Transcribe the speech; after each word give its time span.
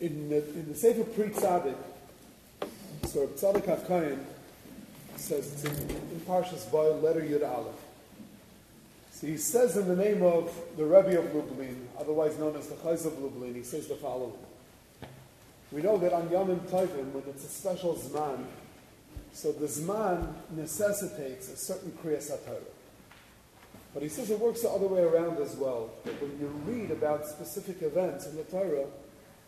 in 0.00 0.28
the, 0.28 0.36
in 0.36 0.68
the 0.68 0.74
Sefer 0.74 1.04
Pri 1.04 1.30
Tzadik, 1.30 1.76
so 3.04 3.26
Tzadok 3.28 3.62
HaKohen 3.62 4.18
says 5.16 5.52
it's 5.52 5.64
in, 5.64 5.90
in 5.90 6.20
Parshas 6.26 6.70
Bo, 6.70 6.94
letter 6.96 7.20
Yud 7.20 7.48
Aleph. 7.48 7.74
So 9.12 9.26
he 9.26 9.38
says 9.38 9.76
in 9.76 9.88
the 9.88 9.96
name 9.96 10.22
of 10.22 10.54
the 10.76 10.84
Rebbe 10.84 11.18
of 11.18 11.34
Lublin, 11.34 11.88
otherwise 11.98 12.38
known 12.38 12.54
as 12.56 12.68
the 12.68 12.74
Chozeh 12.74 13.06
of 13.06 13.18
Lublin, 13.18 13.54
he 13.54 13.62
says 13.62 13.86
the 13.86 13.94
following. 13.94 14.34
We 15.72 15.80
know 15.80 15.96
that 15.96 16.12
on 16.12 16.30
Yom 16.30 16.48
Tovim, 16.48 17.12
when 17.12 17.24
it's 17.28 17.44
a 17.44 17.48
special 17.48 17.94
Zman, 17.94 18.44
so 19.32 19.52
the 19.52 19.66
Zman 19.66 20.34
necessitates 20.50 21.48
a 21.50 21.56
certain 21.56 21.92
Kriyas 21.92 22.30
HaTorah. 22.30 22.60
But 23.94 24.02
he 24.02 24.10
says 24.10 24.30
it 24.30 24.38
works 24.38 24.60
the 24.60 24.68
other 24.68 24.86
way 24.86 25.00
around 25.00 25.38
as 25.38 25.56
well. 25.56 25.90
That 26.04 26.20
when 26.20 26.38
you 26.38 26.48
read 26.66 26.90
about 26.90 27.26
specific 27.26 27.80
events 27.80 28.26
in 28.26 28.36
the 28.36 28.44
Torah, 28.44 28.84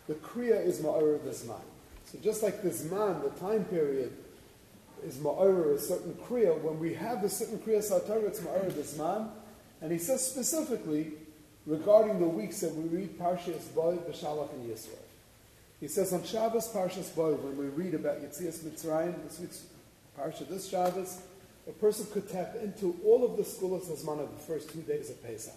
the 0.08 0.14
Kriya 0.14 0.64
is 0.64 0.80
Ma'ar 0.80 1.22
the 1.22 1.30
Zman. 1.30 1.60
So 2.06 2.18
just 2.22 2.42
like 2.42 2.62
the 2.62 2.70
Zman, 2.70 3.22
the 3.22 3.38
time 3.38 3.64
period, 3.66 4.12
is 5.04 5.16
Ma'ar 5.18 5.74
a 5.74 5.78
certain 5.78 6.14
Kriya, 6.14 6.60
when 6.62 6.80
we 6.80 6.94
have 6.94 7.22
a 7.22 7.28
certain 7.28 7.58
Kriya 7.58 7.78
Satorah, 7.78 8.26
it's 8.26 8.40
Ma'ar 8.40 8.74
the 8.74 8.82
Zman. 8.82 9.28
And 9.80 9.92
he 9.92 9.98
says 9.98 10.26
specifically 10.26 11.12
regarding 11.66 12.18
the 12.18 12.26
weeks 12.26 12.60
that 12.60 12.74
we 12.74 12.88
read 12.88 13.18
Parshas 13.18 13.72
Bo, 13.74 13.96
B'Shalach, 14.08 14.52
and 14.54 14.68
Yisroi. 14.68 14.96
He 15.80 15.86
says 15.86 16.12
on 16.12 16.24
Shabbos 16.24 16.68
Parshas 16.72 17.14
Bo, 17.14 17.34
when 17.34 17.56
we 17.56 17.66
read 17.66 17.94
about 17.94 18.20
Yitzias 18.20 18.60
Mitzrayim, 18.60 19.14
this 19.24 19.38
week's 19.38 19.64
Parsha, 20.18 20.48
this 20.48 20.68
Shabbos, 20.68 21.20
a 21.68 21.72
person 21.72 22.06
could 22.12 22.28
tap 22.28 22.56
into 22.62 22.98
all 23.04 23.24
of 23.24 23.36
the 23.36 23.42
Skulas 23.42 23.86
Hazman 23.86 24.20
of 24.20 24.30
the 24.32 24.42
first 24.44 24.70
two 24.72 24.80
days 24.80 25.10
of 25.10 25.22
Pesach. 25.22 25.54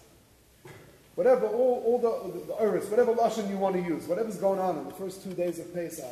Whatever, 1.14 1.46
all, 1.46 1.82
all 1.84 1.98
the, 1.98 2.38
the, 2.38 2.46
the 2.46 2.52
whatever 2.54 3.12
Lashon 3.14 3.50
you 3.50 3.58
want 3.58 3.76
to 3.76 3.82
use, 3.82 4.06
whatever's 4.06 4.36
going 4.36 4.58
on 4.58 4.78
in 4.78 4.84
the 4.84 4.94
first 4.94 5.22
two 5.22 5.34
days 5.34 5.58
of 5.58 5.72
Pesach, 5.74 6.06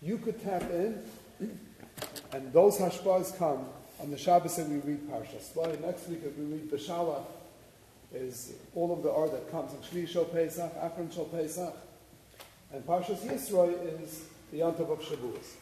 you 0.00 0.18
could 0.18 0.40
tap 0.42 0.62
in, 0.70 1.02
and 2.32 2.52
those 2.52 2.78
Hashbaz 2.78 3.36
come 3.38 3.66
on 4.00 4.10
the 4.10 4.18
Shabbos 4.18 4.56
that 4.56 4.68
we 4.68 4.76
read 4.76 5.08
Parshas 5.10 5.52
Bo. 5.54 5.64
Next 5.84 6.08
week, 6.08 6.22
as 6.24 6.36
we 6.36 6.44
read 6.44 6.70
B'Shalach, 6.70 7.24
is 8.14 8.52
all 8.74 8.92
of 8.92 9.02
the 9.02 9.10
art 9.10 9.32
that 9.32 9.50
comes 9.50 9.72
in 9.72 9.78
Shvi 9.80 10.08
Shal 10.08 10.24
Pesach, 10.24 10.72
Akron 10.80 11.10
Shal 11.10 11.24
Pesach, 11.24 11.74
and 12.72 12.86
Parshas 12.86 13.18
Yisroi 13.18 14.02
is 14.02 14.24
the 14.52 14.60
Yantav 14.60 14.90
of 14.90 15.00
Shavuos. 15.00 15.54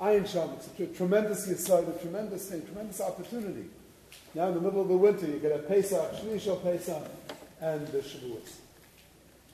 Ayin 0.00 0.26
Sham, 0.26 0.50
it's 0.50 0.68
a 0.78 0.86
tremendous 0.86 1.48
Yisroi, 1.48 1.96
a 1.96 2.00
tremendous 2.00 2.48
thing, 2.48 2.64
tremendous 2.64 3.00
opportunity. 3.00 3.68
Now 4.34 4.48
in 4.48 4.54
the 4.54 4.60
middle 4.60 4.82
of 4.82 4.88
the 4.88 4.96
winter, 4.96 5.26
you 5.26 5.38
get 5.38 5.52
a 5.52 5.58
Pesach, 5.58 6.14
Shvi 6.14 6.40
Shal 6.40 6.56
Pesach, 6.56 7.19
and 7.60 7.86
the 7.88 7.98
Shavuos. 7.98 8.56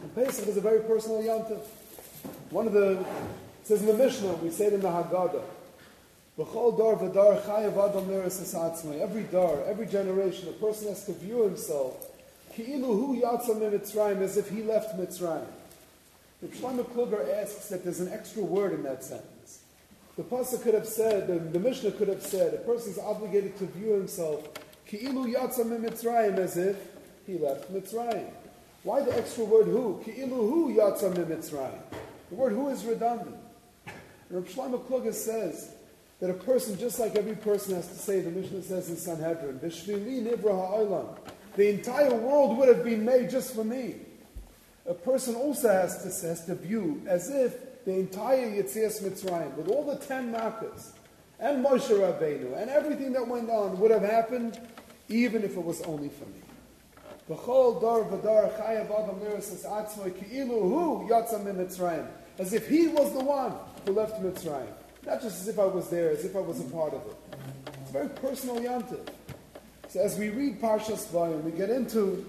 And 0.01 0.15
Pesach 0.15 0.47
is 0.49 0.57
a 0.57 0.61
very 0.61 0.81
personal 0.81 1.23
Yantav. 1.23 1.61
One 2.51 2.67
of 2.67 2.73
the, 2.73 3.05
says 3.65 3.81
in 3.81 3.87
the 3.87 3.95
Mishnah, 3.95 4.35
we 4.35 4.51
say 4.51 4.67
it 4.67 4.73
in 4.73 4.81
the 4.81 4.89
Haggadah, 4.89 5.43
B'chol 6.39 6.77
dar 6.77 6.97
v'dar 6.97 7.41
chayav 7.43 7.77
adam. 7.79 9.01
Every 9.01 9.23
dar, 9.23 9.65
every 9.65 9.87
generation, 9.87 10.49
a 10.49 10.53
person 10.53 10.89
has 10.89 11.05
to 11.07 11.13
view 11.15 11.45
himself 11.45 12.11
ki'ilu 12.55 12.83
hu 12.83 13.21
yatsa 13.21 13.57
Mitzrayim, 13.57 14.21
as 14.21 14.37
if 14.37 14.51
he 14.51 14.63
left 14.63 14.99
Mitzrayim. 14.99 15.47
The 16.43 16.49
Shlomo 16.49 16.85
Kluger 16.85 17.43
asks 17.43 17.69
that 17.69 17.85
there's 17.85 18.01
an 18.01 18.13
extra 18.13 18.43
word 18.43 18.73
in 18.73 18.83
that 18.83 19.03
sentence. 19.03 19.61
The 20.17 20.23
pasuk 20.23 20.63
could 20.63 20.75
have 20.75 20.87
said, 20.87 21.27
the, 21.27 21.39
the 21.39 21.59
Mishnah 21.59 21.93
could 21.93 22.09
have 22.09 22.23
said, 22.23 22.55
a 22.55 22.59
person 22.59 22.93
is 22.93 22.99
obligated 22.99 23.57
to 23.59 23.67
view 23.67 23.93
himself 23.93 24.47
ki'ilu 24.87 25.35
yatsa 25.35 25.65
Mitzrayim, 25.65 26.39
as 26.39 26.57
if 26.57 26.77
he 27.27 27.39
left 27.39 27.73
Mitzrayim. 27.73 28.31
Why 28.83 29.03
the 29.03 29.17
extra 29.17 29.45
word 29.45 29.67
who? 29.67 30.03
Ki'ilu 30.05 30.29
hu 30.29 30.77
yatsa 30.77 31.13
Mitzrayim. 31.13 31.81
The 32.31 32.35
word 32.35 32.53
who 32.53 32.69
is 32.69 32.85
redundant. 32.85 33.37
And 33.87 33.95
Rav 34.31 34.45
Shlomo 34.49 34.85
Kluger 34.85 35.15
says 35.15 35.71
that 36.21 36.31
a 36.31 36.35
person, 36.35 36.79
just 36.79 36.99
like 36.99 37.17
every 37.17 37.37
person 37.37 37.75
has 37.75 37.89
to 37.89 37.95
say, 37.95 38.21
the 38.21 38.31
Mishnah 38.31 38.63
says 38.63 38.89
in 38.89 38.97
Sanhedrin, 38.97 39.59
B'shvili 39.59 40.23
nivra 40.27 40.53
ha'olam. 40.53 41.19
The 41.57 41.69
entire 41.69 42.15
world 42.15 42.59
would 42.59 42.69
have 42.69 42.85
been 42.85 43.05
made 43.05 43.31
just 43.31 43.55
for 43.55 43.65
me. 43.65 43.97
A 44.87 44.95
person 44.95 45.35
also 45.35 45.69
has 45.69 46.03
to, 46.03 46.27
has 46.27 46.45
to 46.47 46.55
view 46.55 47.03
as 47.07 47.31
if 47.31 47.85
the 47.85 47.93
entire 47.93 48.51
Yitzias 48.51 49.03
Mitzrayim, 49.03 49.55
with 49.57 49.69
all 49.69 49.85
the 49.85 49.97
ten 49.97 50.33
makkahs, 50.33 50.93
and 51.39 51.65
Moshe 51.65 51.89
Rabbeinu, 51.89 52.61
and 52.61 52.71
everything 52.71 53.13
that 53.13 53.27
went 53.27 53.51
on, 53.51 53.79
would 53.79 53.91
have 53.91 54.03
happened 54.03 54.61
even 55.09 55.45
if 55.45 55.57
it 55.57 55.65
was 55.65 55.83
only 55.83 56.09
for 56.09 56.25
me. 56.25 56.46
B'chol 57.29 57.81
dar 57.81 58.05
v'dar 58.05 58.57
chayav 58.57 58.91
adam 58.91 59.21
liris 59.21 59.65
atzmoi 59.65 60.15
ki'ilu 60.15 60.61
hu 60.61 61.09
yatzam 61.09 61.45
Mitzrayim. 61.45 62.07
As 62.39 62.53
if 62.53 62.69
he 62.69 62.87
was 62.87 63.13
the 63.13 63.25
one 63.25 63.53
who 63.85 63.93
left 63.93 64.23
Mitzrayim. 64.23 64.73
Not 65.05 65.23
just 65.23 65.41
as 65.41 65.49
if 65.49 65.59
I 65.59 65.65
was 65.65 65.89
there, 65.89 66.11
as 66.11 66.25
if 66.25 66.37
I 66.37 66.41
was 66.41 66.61
a 66.61 66.65
part 66.65 66.95
of 66.95 67.07
it. 67.07 67.17
It's 67.83 67.91
very 67.91 68.09
personal 68.09 68.57
yantiv. 68.57 69.07
So 69.89 70.01
as 70.01 70.19
we 70.19 70.31
read 70.31 70.61
Parshas 70.61 71.07
Vayim, 71.07 71.43
we 71.43 71.53
get 71.53 71.71
into 71.71 72.25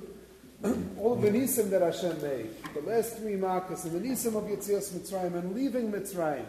all 0.98 1.14
of 1.14 1.22
the 1.22 1.30
nisim 1.30 1.70
that 1.70 1.82
Hashem 1.82 2.22
made, 2.22 2.50
the 2.74 2.82
last 2.82 3.18
three 3.18 3.34
makas, 3.34 3.86
and 3.86 3.94
the 3.94 4.08
nisim 4.08 4.36
of 4.36 4.44
Yitzias 4.46 4.92
Mitzrayim, 4.94 5.36
and 5.36 5.54
leaving 5.54 5.92
Mitzrayim. 5.92 6.46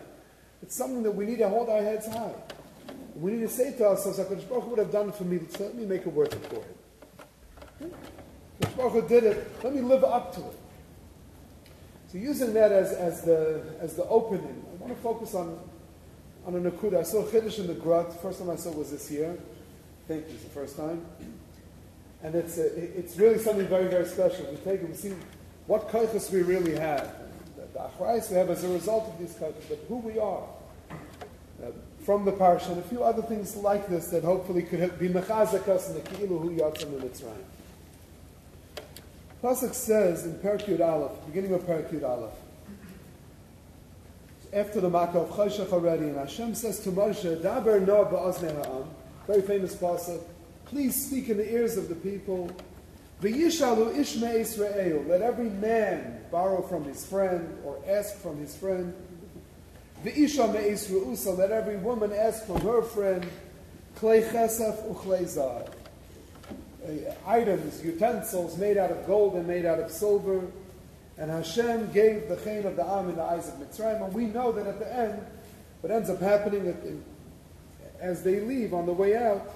It's 0.62 0.76
something 0.76 1.03
that 1.03 1.10
we 1.10 1.26
need 1.26 1.38
to 1.38 1.48
hold 1.48 1.69
our 1.69 1.82
heads 1.82 2.06
high. 2.06 2.34
We 3.15 3.32
need 3.32 3.41
to 3.41 3.48
say 3.48 3.72
to 3.76 3.88
ourselves, 3.88 4.19
HaKadosh 4.19 4.48
Baruch 4.48 4.69
would 4.69 4.78
have 4.78 4.92
done 4.92 5.12
for 5.12 5.25
me, 5.25 5.41
let 5.59 5.75
me 5.75 5.84
make 5.84 6.03
it 6.03 6.12
worth 6.12 6.32
it 6.32 6.47
for 6.47 6.56
him. 6.56 7.91
Hmm? 7.91 8.18
HaKadosh 8.61 8.77
Baruch 8.77 9.09
did 9.09 9.25
it, 9.25 9.65
let 9.65 9.75
me 9.75 9.81
live 9.81 10.05
up 10.05 10.35
to 10.35 10.41
it. 10.41 10.59
So 12.13 12.19
using 12.19 12.55
that 12.55 12.73
as, 12.73 12.93
as, 12.93 13.23
the, 13.23 13.63
as 13.81 13.95
the 13.95 14.05
opening, 14.05 14.65
I 14.73 14.83
want 14.83 14.97
to 14.97 15.03
focus 15.03 15.35
on 15.35 15.59
on 16.49 16.55
a 16.55 16.71
Nakuda. 16.71 17.01
I 17.01 17.03
saw 17.03 17.25
Chiddush 17.25 17.59
in 17.59 17.67
the 17.67 17.75
Gra. 17.75 18.05
First 18.23 18.39
time 18.39 18.49
I 18.49 18.57
saw 18.57 18.71
was 18.71 18.91
this 18.91 19.11
year. 19.11 19.39
Think 20.07 20.25
it's 20.31 20.43
the 20.43 20.49
first 20.49 20.79
time. 20.79 21.05
And 22.23 22.35
it's, 22.35 22.57
a, 22.57 22.99
it's 22.99 23.19
really 23.19 23.39
something 23.39 23.67
very, 23.67 23.89
very 23.89 24.07
special. 24.07 24.47
We 24.51 24.57
take 24.57 24.81
it, 24.81 24.89
we 24.89 24.95
see 24.95 25.15
what 25.67 25.91
kaichas 25.91 26.33
we 26.33 26.43
really 26.43 26.75
have. 26.75 27.15
The 27.75 27.79
achrayas 27.79 28.31
we 28.31 28.37
have 28.37 28.49
as 28.49 28.65
a 28.65 28.69
result 28.69 29.09
of 29.09 29.19
these 29.19 29.35
kaichas, 29.35 29.69
but 29.69 29.79
who 29.89 29.99
we 29.99 30.19
are. 30.19 30.45
Uh, 31.63 31.71
from 32.05 32.25
the 32.25 32.33
parsha, 32.33 32.71
and 32.71 32.79
a 32.79 32.83
few 32.83 33.03
other 33.03 33.21
things 33.21 33.55
like 33.57 33.87
this 33.89 34.09
that 34.09 34.25
hopefully 34.25 34.63
could 34.63 34.99
be 34.99 35.09
mechazakas 35.11 35.91
in 35.91 35.95
the 35.97 36.01
ki'ilu 36.01 36.41
hu 36.41 36.51
yatzim 36.57 36.95
in 36.95 37.09
Mitzrayim. 37.09 37.58
Pasuk 39.43 39.72
says 39.72 40.25
in 40.25 40.34
Perkut 40.41 40.81
Aleph, 40.81 41.12
beginning 41.26 41.54
of 41.54 41.62
Perkut 41.62 42.03
Aleph, 42.03 42.34
after 44.53 44.81
the 44.81 44.91
Makkah 44.91 45.21
of 45.21 45.31
Choshech 45.31 45.72
already, 45.72 46.06
and 46.06 46.16
Hashem 46.16 46.56
says 46.56 46.81
to 46.81 46.91
Moshe, 46.91 47.41
Daber 47.41 47.87
no 47.87 48.04
ba'aznei 48.04 48.53
ha'am, 48.66 48.88
very 49.28 49.43
famous 49.43 49.77
pasuk, 49.77 50.21
please 50.65 51.06
speak 51.06 51.28
in 51.28 51.37
the 51.37 51.54
ears 51.54 51.77
of 51.77 51.88
the 51.88 51.94
people, 51.94 52.50
V'yishalu 53.22 53.94
ishme 53.94 54.34
Israel, 54.34 55.04
let 55.06 55.22
every 55.22 55.50
man 55.50 56.21
borrow 56.32 56.60
from 56.62 56.82
his 56.82 57.06
friend 57.06 57.59
or 57.65 57.78
ask 57.87 58.16
from 58.16 58.38
his 58.38 58.56
friend, 58.56 58.93
V'isha 60.04 60.53
me'is 60.53 60.88
ru'usa, 60.88 61.38
let 61.38 61.53
every 61.53 61.77
woman 61.77 62.12
ask 62.12 62.44
from 62.44 62.60
her 62.62 62.82
friend, 62.82 63.25
Klei 63.98 64.28
chesef 64.32 64.84
Uh, 66.88 67.12
items, 67.26 67.84
utensils 67.84 68.56
made 68.56 68.78
out 68.78 68.91
of 68.91 69.06
gold 69.06 69.34
and 69.34 69.47
made 69.47 69.66
out 69.66 69.78
of 69.78 69.91
silver, 69.91 70.41
and 71.19 71.31
Hashem 71.31 71.93
gave 71.93 72.28
the 72.28 72.37
chain 72.37 72.65
of 72.65 72.76
the 72.76 72.84
Am 72.84 73.10
in 73.10 73.16
the 73.16 73.22
eyes 73.22 73.49
of 73.49 73.54
Mitzrayim. 73.54 74.03
And 74.04 74.15
we 74.15 74.25
know 74.26 74.53
that 74.53 74.66
at 74.66 74.78
the 74.78 74.91
end, 74.94 75.21
what 75.82 75.93
ends 75.93 76.09
up 76.09 76.21
happening 76.21 76.75
as 78.00 78.22
they 78.22 78.41
leave 78.41 78.72
on 78.72 78.87
the 78.87 78.93
way 78.93 79.16
out, 79.16 79.53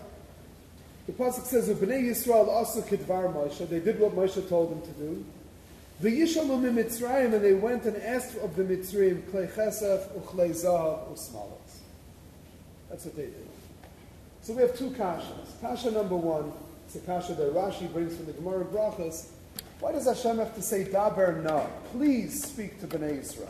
the 1.07 1.13
pasuk 1.13 1.47
says, 1.47 1.69
"Bnei 1.69 2.11
Yisrael 2.11 2.49
also 2.49 2.83
kidvar 2.83 3.33
Moshe." 3.33 3.67
They 3.69 3.81
did 3.81 3.99
what 3.99 4.15
Moshe 4.15 4.47
told 4.49 4.71
them 4.71 4.83
to 4.83 5.01
do. 5.01 5.25
The 6.01 6.11
Yishalom 6.11 6.67
in 6.67 6.75
Mitzrayim, 6.77 7.33
and 7.35 7.45
they 7.45 7.55
went 7.55 7.85
and 7.85 7.97
asked 7.97 8.37
of 8.39 8.57
the 8.57 8.65
Mitzrayim 8.65 9.23
klei 9.31 9.51
chesef 9.51 10.09
uchlei 10.19 10.51
zahav 10.51 11.13
usmalos. 11.13 11.79
That's 12.91 13.05
what 13.05 13.17
they 13.17 13.27
did. 13.27 13.49
So 14.43 14.55
we 14.55 14.63
have 14.63 14.77
two 14.77 14.91
kashas. 14.91 15.61
Kasha 15.61 15.93
number 15.93 16.17
one, 16.17 16.53
it's 16.95 17.03
a 17.03 17.07
kasha 17.07 17.33
that 17.33 17.55
Rashi 17.55 17.91
brings 17.91 18.15
from 18.15 18.27
the 18.27 18.33
Gemara 18.33 18.67
Brachas. 18.67 19.29
Why 19.81 19.93
does 19.93 20.05
Hashem 20.05 20.37
have 20.37 20.55
to 20.55 20.61
say 20.61 20.85
daber 20.85 21.43
na? 21.43 21.61
Please 21.91 22.45
speak 22.45 22.79
to 22.81 22.87
Bnei 22.87 23.21
Israel. 23.21 23.49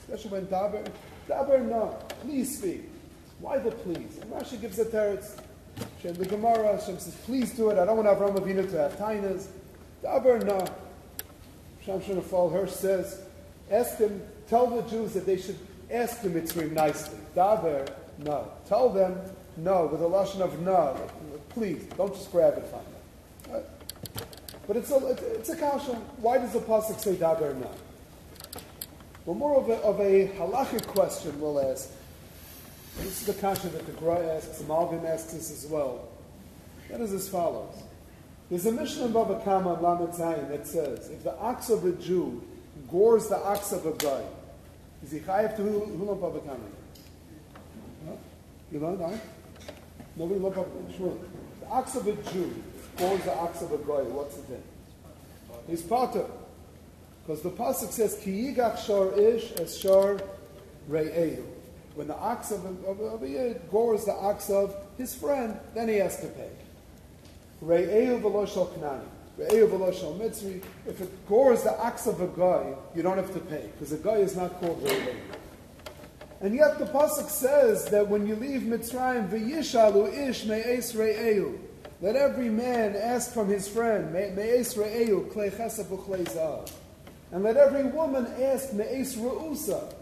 Especially 0.00 0.30
when 0.30 0.46
daber, 0.46 0.86
daber 1.26 1.66
na, 1.66 1.86
please 2.20 2.58
speak. 2.58 2.82
Why 3.38 3.56
the 3.56 3.70
please? 3.70 4.18
And 4.20 4.30
Rashi 4.30 4.60
gives 4.60 4.78
a 4.78 4.84
teretz. 4.84 5.40
In 6.04 6.12
the 6.12 6.26
Gemara, 6.26 6.76
Hashem 6.76 6.98
says, 6.98 7.14
please 7.24 7.52
do 7.52 7.70
it. 7.70 7.78
I 7.78 7.86
don't 7.86 7.96
want 7.96 8.08
Avram 8.08 8.38
Avinu 8.38 8.70
to 8.70 8.76
have 8.76 8.92
tainas. 8.98 9.46
Daber 10.04 10.44
na. 10.44 10.66
Hashem 11.78 12.16
Shinafal 12.16 12.52
Hirsch 12.52 12.72
says, 12.72 13.22
ask 13.70 13.96
them, 13.96 14.20
tell 14.50 14.66
the 14.66 14.82
Jews 14.90 15.14
that 15.14 15.24
they 15.24 15.38
should 15.38 15.58
ask 15.90 16.20
the 16.20 16.28
Mitzrayim 16.28 16.72
nicely. 16.72 17.18
Daber 17.34 17.90
na. 18.18 18.42
Tell 18.68 18.90
them 18.90 19.18
no, 19.62 19.86
with 19.86 20.00
a 20.00 20.04
lashon 20.04 20.40
of 20.40 20.60
no. 20.60 20.96
Please, 21.50 21.82
don't 21.96 22.12
just 22.14 22.30
grab 22.32 22.58
it 22.58 22.66
from 22.66 22.80
them. 23.52 23.64
Uh, 23.64 24.22
but 24.66 24.76
it's 24.76 24.90
a, 24.90 25.06
it's 25.34 25.48
a 25.48 25.56
kasha. 25.56 25.94
Why 26.18 26.38
does 26.38 26.52
the 26.52 26.60
pasuk 26.60 26.98
say 27.00 27.16
daber 27.16 27.56
na? 27.56 27.66
Well, 29.26 29.36
more 29.36 29.56
of 29.58 29.68
a, 29.68 29.74
of 29.82 30.00
a 30.00 30.28
halachic 30.28 30.86
question 30.86 31.38
we'll 31.40 31.60
ask. 31.60 31.90
This 32.98 33.20
is 33.20 33.26
the 33.26 33.34
question 33.34 33.72
that 33.72 33.86
the 33.86 33.92
Gra 33.92 34.18
asks, 34.36 34.58
the 34.58 34.64
Malbim 34.64 35.04
asks 35.04 35.34
us 35.34 35.50
as 35.50 35.66
well. 35.70 36.08
That 36.90 37.00
is 37.00 37.12
as 37.12 37.28
follows. 37.28 37.74
There's 38.48 38.66
a 38.66 38.72
Mishnah 38.72 39.06
in 39.06 39.12
Baba 39.12 39.40
Kama 39.44 39.74
Lamed 39.80 40.12
Zayin 40.12 40.48
that 40.48 40.66
says, 40.66 41.08
if 41.08 41.22
the 41.22 41.36
ox 41.38 41.70
of 41.70 41.84
a 41.84 41.92
Jew 41.92 42.42
gores 42.90 43.28
the 43.28 43.36
ox 43.36 43.72
of 43.72 43.86
a 43.86 43.92
guy, 43.92 44.22
is 45.04 45.12
he 45.12 45.20
chayav 45.20 45.54
to 45.56 45.62
learned 45.62 46.20
Baba 46.20 46.40
Kama? 46.40 46.58
You 48.72 48.78
learned, 48.78 49.00
huh? 49.00 49.16
Nobody 50.16 50.40
Kama? 50.40 50.66
Sure. 50.96 51.16
The 51.60 51.66
ox 51.68 51.94
of 51.94 52.06
a 52.06 52.12
Jew 52.30 52.62
gores 52.98 53.22
the 53.22 53.34
ox 53.34 53.62
of 53.62 53.72
a 53.72 53.78
guy, 53.78 54.02
what's 54.02 54.36
the 54.36 54.42
thing? 54.42 54.62
He's 55.66 55.82
potter. 55.82 56.26
Because 57.22 57.42
the 57.42 57.50
pasuk 57.50 57.90
says, 57.90 58.18
"Ki 58.22 58.54
yigach 58.54 58.78
shor 58.84 59.12
ish 59.18 59.52
es 59.58 59.76
shor 59.76 60.20
re'ehu." 60.90 61.44
When 61.94 62.08
the 62.08 62.16
ox 62.16 62.50
of 62.50 62.64
a, 62.64 62.88
of, 62.88 63.00
a, 63.00 63.04
of 63.04 63.22
a 63.22 63.28
yid 63.28 63.70
gores 63.70 64.04
the 64.04 64.12
ox 64.12 64.50
of 64.50 64.74
his 64.96 65.14
friend, 65.14 65.58
then 65.74 65.88
he 65.88 65.96
has 65.96 66.20
to 66.20 66.26
pay. 66.28 66.50
Re'ehu 67.64 68.20
v'lo 68.20 68.48
shel 68.48 68.68
knani. 68.78 69.04
Re'ehu 69.38 69.68
v'lo 69.68 69.92
shel 69.92 70.14
mitzri. 70.14 70.62
If 70.86 71.00
it 71.00 71.28
gores 71.28 71.62
the 71.62 71.78
ox 71.78 72.06
of 72.06 72.20
a 72.20 72.28
guy, 72.28 72.74
you 72.94 73.02
don't 73.02 73.16
have 73.16 73.32
to 73.34 73.40
pay, 73.40 73.68
because 73.72 73.92
a 73.92 73.98
guy 73.98 74.16
is 74.16 74.34
not 74.36 74.58
called 74.60 74.82
re'ehu. 74.82 75.14
And 76.40 76.54
yet 76.54 76.78
the 76.78 76.86
pasuk 76.86 77.28
says 77.28 77.86
that 77.86 78.08
when 78.08 78.26
you 78.26 78.34
leave 78.36 78.62
Mitzrayim, 78.62 79.28
v'yishalu 79.28 80.28
ish 80.28 80.44
me'es 80.46 80.92
re'ehu. 80.94 81.58
Let 82.00 82.16
every 82.16 82.48
man 82.48 82.96
ask 82.96 83.32
from 83.32 83.48
his 83.48 83.68
friend, 83.68 84.12
me'es 84.12 84.74
re'ehu, 84.74 85.30
klei 85.32 85.50
chesef. 85.50 86.72
And 87.32 87.44
let 87.44 87.56
every 87.56 87.84
woman 87.84 88.26
ask 88.40 88.72
me'es 88.72 89.16
re'usa. 89.16 89.94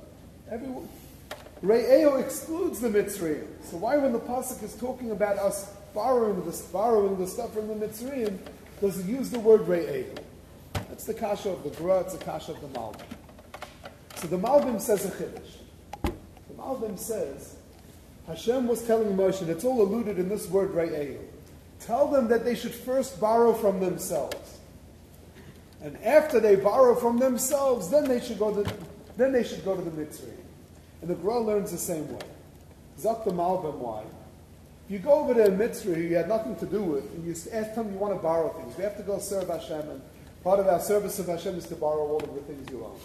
Every 0.51 0.69
Re'eo 1.63 2.23
excludes 2.23 2.79
the 2.79 2.89
Mitzrayim. 2.89 3.45
So 3.65 3.79
why 3.79 3.97
when 3.97 4.13
the 4.13 4.21
Pasuk 4.21 4.63
is 4.63 4.75
talking 4.77 5.11
about 5.11 5.39
us 5.39 5.73
borrowing 5.93 6.45
the, 6.45 6.63
borrowing 6.73 7.19
the 7.19 7.27
stuff 7.27 7.53
from 7.53 7.67
the 7.67 7.75
Mitzrayim, 7.87 8.39
does 8.81 9.01
it 9.01 9.07
use 9.07 9.31
the 9.31 9.41
word 9.41 9.63
Re'eo? 9.63 10.07
That's 10.73 11.05
the 11.05 11.15
kasha 11.15 11.51
of 11.51 11.65
the 11.65 11.71
Gra, 11.71 12.01
it's 12.01 12.15
the 12.15 12.25
kasha 12.25 12.53
of 12.53 12.61
the 12.61 12.69
Malbim. 12.69 13.03
So 14.17 14.29
the 14.29 14.39
Malbim 14.39 14.81
says 14.81 15.05
a 15.05 15.11
chiddush. 15.11 15.68
Malbim 16.59 16.99
says, 16.99 17.57
Hashem 18.27 18.67
was 18.69 18.83
telling 18.83 19.17
Moshe, 19.17 19.41
and 19.41 19.51
it's 19.51 19.65
all 19.65 19.81
alluded 19.81 20.19
in 20.19 20.29
this 20.29 20.49
word 20.49 20.73
Re'eo. 20.73 21.19
Tell 21.81 22.09
them 22.09 22.29
that 22.29 22.45
they 22.45 22.55
should 22.55 22.75
first 22.75 23.21
borrow 23.21 23.55
from 23.55 23.81
themselves. 23.81 24.59
And 25.81 25.97
after 26.05 26.41
they 26.41 26.57
borrow 26.57 26.95
from 26.95 27.19
themselves, 27.19 27.89
then 27.89 28.05
they 28.05 28.21
should 28.21 28.39
go 28.39 28.63
to, 28.63 28.75
then 29.17 29.33
they 29.33 29.45
should 29.45 29.65
go 29.65 29.77
to 29.77 29.83
the 29.83 29.91
Mitzrayim. 29.91 30.35
And 31.01 31.09
the 31.09 31.15
Gra 31.15 31.39
learns 31.39 31.71
the 31.71 31.79
same 31.79 32.13
way. 32.13 32.27
Zak 32.99 33.25
the 33.25 33.31
Malbim, 33.31 33.77
why? 33.77 34.03
If 34.87 34.93
you 34.93 34.99
go 34.99 35.13
over 35.13 35.35
to 35.35 35.45
a 35.45 35.51
Mitzri 35.51 36.09
you 36.09 36.17
had 36.17 36.29
nothing 36.29 36.57
to 36.57 36.67
do 36.67 36.83
with, 36.83 37.05
and 37.15 37.25
you 37.25 37.33
ask 37.53 37.75
them 37.75 37.93
you 37.93 37.99
want 37.99 38.15
to 38.15 38.21
borrow 38.21 38.49
things, 38.49 38.77
we 38.77 38.83
have 38.83 38.97
to 38.97 39.03
go 39.05 39.19
serve 39.19 39.49
Hashem, 39.49 39.89
and 39.89 40.03
part 40.43 40.59
of 40.59 40.67
our 40.67 40.81
service 40.81 41.19
of 41.19 41.27
Hashem 41.27 41.57
is 41.57 41.67
to 41.67 41.77
borrow 41.77 42.09
all 42.09 42.23
of 42.23 42.35
the 42.35 42.41
things 42.41 42.69
you 42.71 42.85
own. 42.85 42.99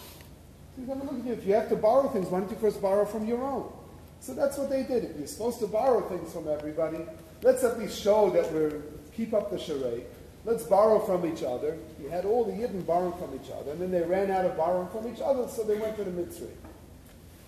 Going 0.76 1.00
to 1.00 1.06
look 1.06 1.20
at 1.20 1.26
you. 1.26 1.32
If 1.32 1.46
you 1.46 1.54
have 1.54 1.68
to 1.68 1.76
borrow 1.76 2.08
things, 2.08 2.28
why 2.28 2.40
don't 2.40 2.50
you 2.50 2.56
first 2.56 2.82
borrow 2.82 3.04
from 3.04 3.26
your 3.26 3.42
own? 3.42 3.72
So 4.20 4.34
that's 4.34 4.58
what 4.58 4.70
they 4.70 4.82
did. 4.82 5.04
If 5.04 5.16
you're 5.16 5.26
supposed 5.26 5.60
to 5.60 5.66
borrow 5.66 6.00
things 6.08 6.32
from 6.32 6.48
everybody, 6.48 6.98
let's 7.42 7.62
at 7.62 7.78
least 7.78 8.00
show 8.00 8.30
that 8.30 8.52
we're 8.52 8.82
keep 9.16 9.32
up 9.32 9.50
the 9.50 9.58
charade. 9.58 10.04
Let's 10.44 10.64
borrow 10.64 10.98
from 10.98 11.24
each 11.24 11.42
other. 11.42 11.78
You 12.02 12.10
had 12.10 12.24
all 12.24 12.44
the 12.44 12.52
Yidden 12.52 12.84
borrowing 12.84 13.16
from 13.18 13.34
each 13.34 13.50
other, 13.50 13.70
and 13.72 13.80
then 13.80 13.90
they 13.90 14.02
ran 14.02 14.30
out 14.30 14.44
of 14.44 14.56
borrowing 14.56 14.88
from 14.88 15.12
each 15.12 15.20
other, 15.20 15.48
so 15.48 15.62
they 15.62 15.78
went 15.78 15.96
to 15.96 16.04
the 16.04 16.10
mitzvah. 16.10 16.46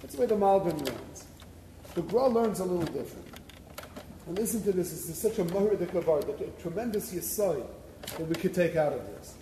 That's 0.00 0.14
the 0.14 0.20
way 0.20 0.26
the 0.26 0.36
Malbim 0.36 0.78
learns. 0.86 1.24
The 1.94 2.02
Gra 2.02 2.28
learns 2.28 2.60
a 2.60 2.64
little 2.64 2.86
different. 2.86 3.26
And 4.26 4.38
listen 4.38 4.62
to 4.62 4.72
this, 4.72 4.90
this 4.90 5.08
is 5.08 5.18
such 5.18 5.38
a 5.38 5.44
mahridik 5.44 5.94
of 5.94 6.08
art, 6.08 6.28
a 6.28 6.62
tremendous 6.62 7.12
yisai 7.12 7.64
that 8.02 8.26
we 8.26 8.34
could 8.34 8.54
take 8.54 8.76
out 8.76 8.92
of 8.92 9.06
this. 9.06 9.34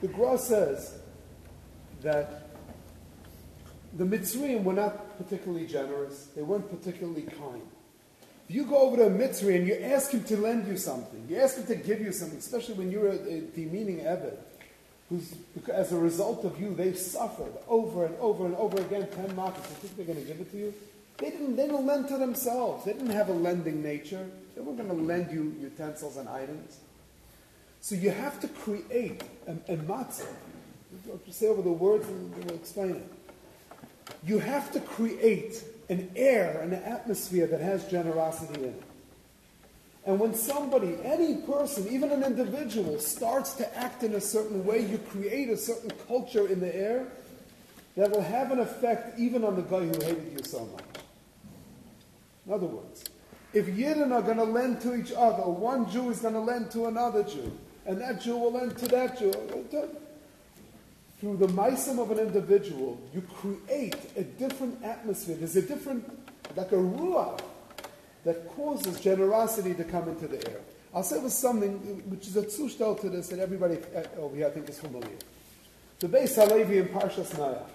The 0.00 0.08
Gra 0.08 0.38
says 0.38 0.98
that 2.04 2.48
the 3.96 4.04
Mitzrayim 4.04 4.64
were 4.64 4.72
not 4.72 5.18
particularly 5.18 5.66
generous, 5.66 6.28
they 6.36 6.42
weren't 6.42 6.70
particularly 6.70 7.22
kind. 7.22 7.62
If 8.48 8.54
you 8.54 8.64
go 8.64 8.78
over 8.78 8.96
to 8.96 9.06
a 9.06 9.10
Mitzri 9.10 9.56
and 9.56 9.66
you 9.66 9.74
ask 9.74 10.10
him 10.10 10.22
to 10.24 10.36
lend 10.36 10.66
you 10.68 10.76
something, 10.76 11.26
you 11.28 11.40
ask 11.40 11.56
him 11.56 11.66
to 11.66 11.76
give 11.76 12.00
you 12.00 12.12
something, 12.12 12.38
especially 12.38 12.74
when 12.74 12.90
you're 12.90 13.08
a, 13.08 13.14
a 13.14 13.40
demeaning 13.40 14.00
Eved, 14.00 14.36
who's, 15.08 15.34
as 15.72 15.92
a 15.92 15.98
result 15.98 16.44
of 16.44 16.60
you, 16.60 16.74
they've 16.74 16.98
suffered 16.98 17.52
over 17.68 18.06
and 18.06 18.16
over 18.16 18.46
and 18.46 18.54
over 18.56 18.80
again, 18.80 19.08
10 19.08 19.34
markets, 19.34 19.68
you 19.70 19.88
think 19.88 19.96
they're 19.96 20.14
going 20.14 20.20
to 20.20 20.30
give 20.30 20.40
it 20.40 20.50
to 20.50 20.58
you? 20.58 20.74
They 21.18 21.30
didn't, 21.30 21.56
they 21.56 21.66
didn't 21.66 21.86
lend 21.86 22.08
to 22.08 22.18
themselves. 22.18 22.84
They 22.84 22.92
didn't 22.92 23.10
have 23.10 23.28
a 23.28 23.32
lending 23.32 23.82
nature. 23.82 24.28
They 24.54 24.60
weren't 24.60 24.78
going 24.78 24.88
to 24.88 24.94
lend 24.94 25.30
you 25.30 25.54
utensils 25.60 26.16
and 26.16 26.28
items. 26.28 26.80
So 27.80 27.94
you 27.94 28.10
have 28.10 28.40
to 28.40 28.48
create 28.48 29.22
a, 29.46 29.52
a 29.72 29.76
matzav. 29.76 30.26
I'll 31.10 31.32
say 31.32 31.46
over 31.48 31.62
the 31.62 31.72
words 31.72 32.08
and 32.08 32.34
we'll 32.36 32.56
explain 32.56 32.96
it. 32.96 33.12
You 34.26 34.38
have 34.38 34.72
to 34.72 34.80
create 34.80 35.62
an 35.88 36.10
air, 36.16 36.60
an 36.62 36.72
atmosphere 36.72 37.46
that 37.46 37.60
has 37.60 37.88
generosity 37.90 38.62
in 38.62 38.70
it. 38.70 38.82
And 40.06 40.20
when 40.20 40.34
somebody, 40.34 40.96
any 41.02 41.36
person, 41.36 41.88
even 41.88 42.10
an 42.10 42.22
individual, 42.22 42.98
starts 42.98 43.54
to 43.54 43.78
act 43.78 44.02
in 44.02 44.14
a 44.14 44.20
certain 44.20 44.64
way, 44.64 44.80
you 44.80 44.98
create 44.98 45.48
a 45.48 45.56
certain 45.56 45.90
culture 46.06 46.46
in 46.46 46.60
the 46.60 46.74
air 46.74 47.06
that 47.96 48.10
will 48.10 48.22
have 48.22 48.50
an 48.50 48.58
effect 48.58 49.18
even 49.18 49.44
on 49.44 49.56
the 49.56 49.62
guy 49.62 49.80
who 49.80 50.04
hated 50.04 50.36
you 50.36 50.44
so 50.44 50.66
much. 50.66 50.84
In 52.46 52.52
other 52.52 52.66
words, 52.66 53.04
if 53.54 53.66
Yidden 53.66 54.12
are 54.12 54.20
going 54.20 54.36
to 54.36 54.44
lend 54.44 54.80
to 54.82 54.94
each 54.94 55.12
other, 55.16 55.42
one 55.44 55.90
Jew 55.90 56.10
is 56.10 56.20
going 56.20 56.34
to 56.34 56.40
lend 56.40 56.70
to 56.72 56.86
another 56.86 57.22
Jew, 57.22 57.56
and 57.86 58.00
that 58.00 58.20
Jew 58.20 58.36
will 58.36 58.52
lend 58.52 58.76
to 58.78 58.88
that 58.88 59.18
Jew. 59.18 59.32
Through 61.24 61.38
the 61.38 61.46
meisim 61.46 61.98
of 61.98 62.10
an 62.10 62.18
individual, 62.18 63.00
you 63.14 63.22
create 63.22 63.96
a 64.14 64.24
different 64.24 64.84
atmosphere. 64.84 65.36
There's 65.36 65.56
a 65.56 65.62
different, 65.62 66.04
like 66.54 66.70
a 66.72 66.74
ruach, 66.74 67.40
that 68.24 68.46
causes 68.54 69.00
generosity 69.00 69.72
to 69.72 69.84
come 69.84 70.06
into 70.10 70.28
the 70.28 70.46
air. 70.46 70.60
I'll 70.92 71.02
say 71.02 71.18
with 71.18 71.32
something 71.32 71.78
which 72.10 72.26
is 72.26 72.36
a 72.36 72.42
tzushtel 72.42 73.00
to 73.00 73.08
this 73.08 73.28
that 73.28 73.38
everybody 73.38 73.78
uh, 73.96 74.02
over 74.20 74.36
here 74.36 74.48
I 74.48 74.50
think 74.50 74.68
is 74.68 74.78
familiar. 74.78 75.16
The 76.00 76.08
Beis 76.08 76.34
Halevi 76.34 76.76
in 76.76 76.88
Parshas 76.88 77.34
Nayach 77.36 77.70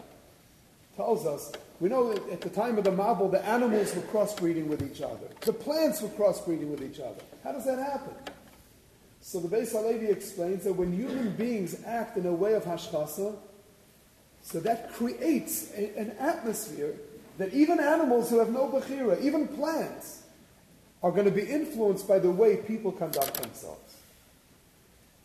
tells 0.96 1.26
us, 1.26 1.52
we 1.80 1.90
know 1.90 2.14
that 2.14 2.30
at 2.30 2.42
the 2.42 2.52
time 2.52 2.78
of 2.78 2.84
the 2.84 2.92
Mabul, 2.92 3.32
the 3.32 3.44
animals 3.44 3.96
were 3.96 4.04
crossbreeding 4.04 4.68
with 4.68 4.84
each 4.84 5.02
other. 5.02 5.28
The 5.42 5.54
plants 5.54 6.04
were 6.04 6.10
crossbreeding 6.10 6.70
with 6.70 6.84
each 6.84 7.00
other. 7.00 7.24
How 7.44 7.54
does 7.54 7.66
that 7.66 7.80
happen? 7.80 8.14
So 9.22 9.40
the 9.40 9.48
Beis 9.48 9.72
Halevi 9.72 10.08
explains 10.08 10.64
that 10.64 10.74
when 10.74 10.94
human 10.94 11.36
beings 11.36 11.76
act 11.86 12.18
in 12.18 12.26
a 12.26 12.34
way 12.34 12.54
of 12.54 12.64
hashkasa, 12.64 13.36
so 14.42 14.60
that 14.62 14.94
creates 14.94 15.72
a, 15.76 15.98
an 15.98 16.12
atmosphere 16.20 16.96
that 17.38 17.54
even 17.54 17.80
animals 17.80 18.30
who 18.30 18.40
have 18.40 18.50
no 18.50 18.68
bechira, 18.68 19.22
even 19.22 19.48
plants, 19.48 20.24
are 21.02 21.12
going 21.12 21.26
to 21.26 21.32
be 21.32 21.44
influenced 21.44 22.08
by 22.08 22.20
the 22.20 22.32
way 22.32 22.58
people 22.58 22.92
conduct 22.92 23.34
themselves. 23.36 23.96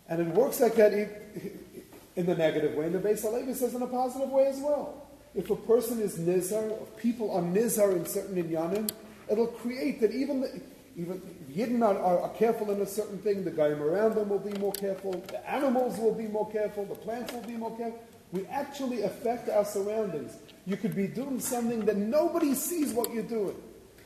And 0.08 0.20
it 0.20 0.28
works 0.28 0.60
like 0.60 0.74
that 0.76 0.92
in 0.92 2.26
the 2.26 2.34
negative 2.34 2.74
way, 2.74 2.86
and 2.86 2.94
the 2.94 2.98
Beis 2.98 3.22
Halevi 3.22 3.54
says 3.54 3.74
in 3.74 3.82
a 3.82 3.86
positive 3.86 4.28
way 4.28 4.46
as 4.46 4.60
well. 4.60 5.08
If 5.34 5.50
a 5.50 5.56
person 5.56 6.00
is 6.00 6.16
nizar, 6.16 6.80
if 6.82 6.96
people 6.96 7.32
are 7.32 7.42
nizar 7.42 7.96
in 7.96 8.06
certain 8.06 8.40
inyanim, 8.42 8.88
it'll 9.28 9.48
create 9.48 10.00
that 10.00 10.12
even 10.12 10.42
the, 10.42 10.60
even 10.96 11.20
Yidden 11.52 11.82
are, 11.82 11.98
are, 11.98 12.20
are, 12.20 12.28
careful 12.30 12.70
in 12.70 12.80
a 12.80 12.86
certain 12.86 13.18
thing, 13.18 13.44
the 13.44 13.50
guy 13.50 13.68
around 13.68 14.14
them 14.14 14.28
will 14.28 14.38
be 14.38 14.56
more 14.58 14.72
careful, 14.72 15.12
the 15.28 15.50
animals 15.50 15.98
will 15.98 16.14
be 16.14 16.26
more 16.26 16.48
careful, 16.50 16.84
the 16.84 16.94
plants 16.94 17.32
will 17.32 17.42
be 17.42 17.56
more 17.56 17.76
careful. 17.76 18.00
We 18.32 18.46
actually 18.46 19.02
affect 19.02 19.48
our 19.48 19.64
surroundings. 19.64 20.36
You 20.66 20.76
could 20.76 20.94
be 20.94 21.06
doing 21.06 21.40
something 21.40 21.84
that 21.84 21.96
nobody 21.96 22.54
sees 22.54 22.92
what 22.92 23.12
you're 23.12 23.22
doing. 23.22 23.56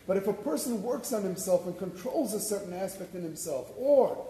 But 0.06 0.16
if 0.16 0.26
a 0.26 0.32
person 0.32 0.82
works 0.82 1.12
on 1.12 1.22
himself 1.22 1.66
and 1.66 1.78
controls 1.78 2.32
a 2.32 2.40
certain 2.40 2.72
aspect 2.72 3.14
in 3.14 3.22
himself, 3.22 3.70
or 3.76 4.26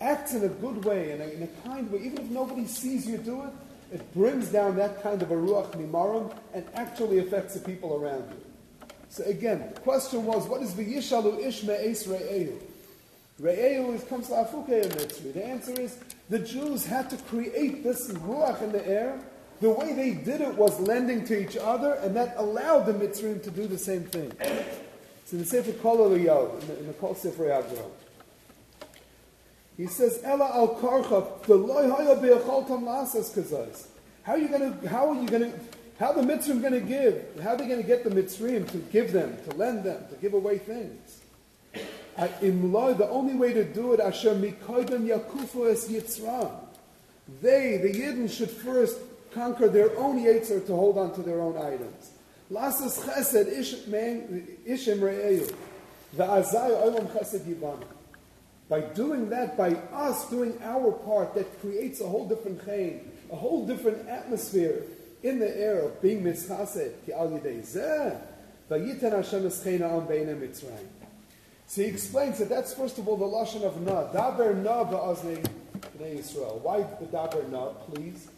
acts 0.00 0.34
in 0.34 0.44
a 0.44 0.48
good 0.48 0.84
way, 0.84 1.12
in 1.12 1.20
a, 1.20 1.24
in 1.26 1.42
a 1.42 1.68
kind 1.68 1.90
way, 1.90 2.00
even 2.00 2.18
if 2.18 2.30
nobody 2.30 2.66
sees 2.66 3.06
you 3.08 3.18
do 3.18 3.42
it, 3.42 3.50
it 3.92 4.14
brings 4.14 4.48
down 4.48 4.76
that 4.76 5.02
kind 5.02 5.22
of 5.22 5.30
a 5.30 5.34
ruach 5.34 5.70
mimarim 5.72 6.36
and 6.54 6.64
actually 6.74 7.18
affects 7.18 7.54
the 7.54 7.60
people 7.60 7.94
around 7.94 8.28
you. 8.30 8.55
So 9.16 9.24
again, 9.24 9.70
the 9.72 9.80
question 9.80 10.26
was, 10.26 10.46
what 10.46 10.60
is 10.60 10.74
the 10.74 10.84
yishalu 10.84 11.42
ishme 11.42 11.70
es? 11.70 12.06
Re'ehu 12.06 13.94
is, 13.94 14.04
comes 14.04 14.26
to 14.26 14.34
afuke 14.34 14.84
Mitzri. 14.88 15.32
The 15.32 15.42
answer 15.42 15.80
is, 15.80 15.96
the 16.28 16.38
Jews 16.38 16.84
had 16.84 17.08
to 17.08 17.16
create 17.16 17.82
this 17.82 18.10
ruach 18.12 18.60
in 18.60 18.72
the 18.72 18.86
air. 18.86 19.18
The 19.62 19.70
way 19.70 19.94
they 19.94 20.10
did 20.10 20.42
it 20.42 20.54
was 20.54 20.78
lending 20.80 21.24
to 21.28 21.40
each 21.40 21.56
other, 21.56 21.94
and 21.94 22.14
that 22.14 22.34
allowed 22.36 22.84
the 22.84 22.92
Mitzri 22.92 23.42
to 23.42 23.50
do 23.50 23.66
the 23.66 23.78
same 23.78 24.04
thing. 24.04 24.30
So 25.24 25.36
in 25.36 25.38
the 25.38 25.46
Sefer 25.46 25.72
Kol 25.72 26.10
Eliyahu, 26.10 26.78
in 26.78 26.86
the, 26.86 26.92
Kol 26.92 27.14
Sefer 27.14 27.44
Yadro, 27.44 27.90
he 29.78 29.86
says, 29.86 30.20
Ella 30.24 30.50
al 30.52 30.74
karcha, 30.74 31.42
the 31.44 31.54
loy 31.54 31.88
haya 31.88 32.16
be'acholtam 32.16 32.82
lasas 32.82 33.34
kazais. 33.34 33.86
How 34.24 34.32
are 34.32 34.38
you 34.38 34.48
going 34.48 34.78
to, 34.78 34.88
how 34.90 35.08
are 35.08 35.22
you 35.22 35.26
going 35.26 35.52
to, 35.52 35.58
how 35.98 36.12
the 36.12 36.20
Mitzrayim 36.20 36.60
going 36.60 36.74
to 36.74 36.80
give? 36.80 37.40
How 37.42 37.50
are 37.50 37.56
they 37.56 37.66
going 37.66 37.80
to 37.80 37.86
get 37.86 38.04
the 38.04 38.10
Mitzrayim 38.10 38.70
to 38.70 38.78
give 38.78 39.12
them, 39.12 39.36
to 39.48 39.56
lend 39.56 39.84
them, 39.84 40.04
to 40.10 40.16
give 40.16 40.34
away 40.34 40.58
things? 40.58 41.20
In 42.42 42.72
law, 42.72 42.92
the 42.92 43.08
only 43.08 43.34
way 43.34 43.52
to 43.52 43.64
do 43.64 43.92
it, 43.92 44.00
Asher 44.00 44.34
mikoidem 44.34 45.06
yakufu 45.06 45.70
es 45.70 45.88
yitzram. 45.88 46.50
They, 47.40 47.78
the 47.78 47.92
Yidden, 47.92 48.30
should 48.30 48.50
first 48.50 48.98
conquer 49.32 49.68
their 49.68 49.96
own 49.98 50.18
Yetzer 50.22 50.64
to 50.66 50.74
hold 50.74 50.96
on 50.96 51.14
to 51.14 51.22
their 51.22 51.40
own 51.40 51.56
items. 51.58 52.10
Lasas 52.50 52.98
chesed 53.00 53.52
ishim 53.54 55.00
re'eyu. 55.00 55.54
The 56.14 56.24
azay 56.24 56.70
olam 56.70 57.06
chesed 57.08 57.40
yibana. 57.40 57.84
By 58.68 58.80
doing 58.80 59.28
that, 59.30 59.56
by 59.56 59.74
us 59.92 60.28
doing 60.30 60.58
our 60.62 60.92
part, 60.92 61.34
that 61.34 61.60
creates 61.60 62.00
a 62.00 62.08
whole 62.08 62.28
different 62.28 62.64
chain, 62.64 63.10
a 63.30 63.36
whole 63.36 63.66
different 63.66 64.08
atmosphere 64.08 64.82
in 65.26 65.38
the 65.38 65.58
air 65.58 65.80
of 65.80 66.00
being 66.00 66.22
mitzchased, 66.22 67.04
ki 67.04 67.12
al 67.12 67.28
yidei 67.28 67.60
zeh, 67.60 68.16
vayiten 68.70 69.12
Hashem 69.12 69.42
escheina 69.42 69.90
am 69.90 70.06
beina 70.06 70.34
mitzrayim. 70.34 70.86
So 71.66 71.82
he 71.82 71.88
explains 71.88 72.38
that 72.38 72.48
that's 72.48 72.74
first 72.74 72.98
of 72.98 73.08
all 73.08 73.16
the 73.16 73.24
lashon 73.24 73.64
of 73.64 73.80
na. 73.80 74.04
Daber 74.12 74.56
na 74.62 74.84
ba'aznei 74.84 75.44
b'nei 75.98 76.18
Yisrael. 76.18 76.60
Why 76.60 76.82
the 77.00 77.06
daber 77.06 77.48
na, 77.50 77.70
please? 77.70 78.28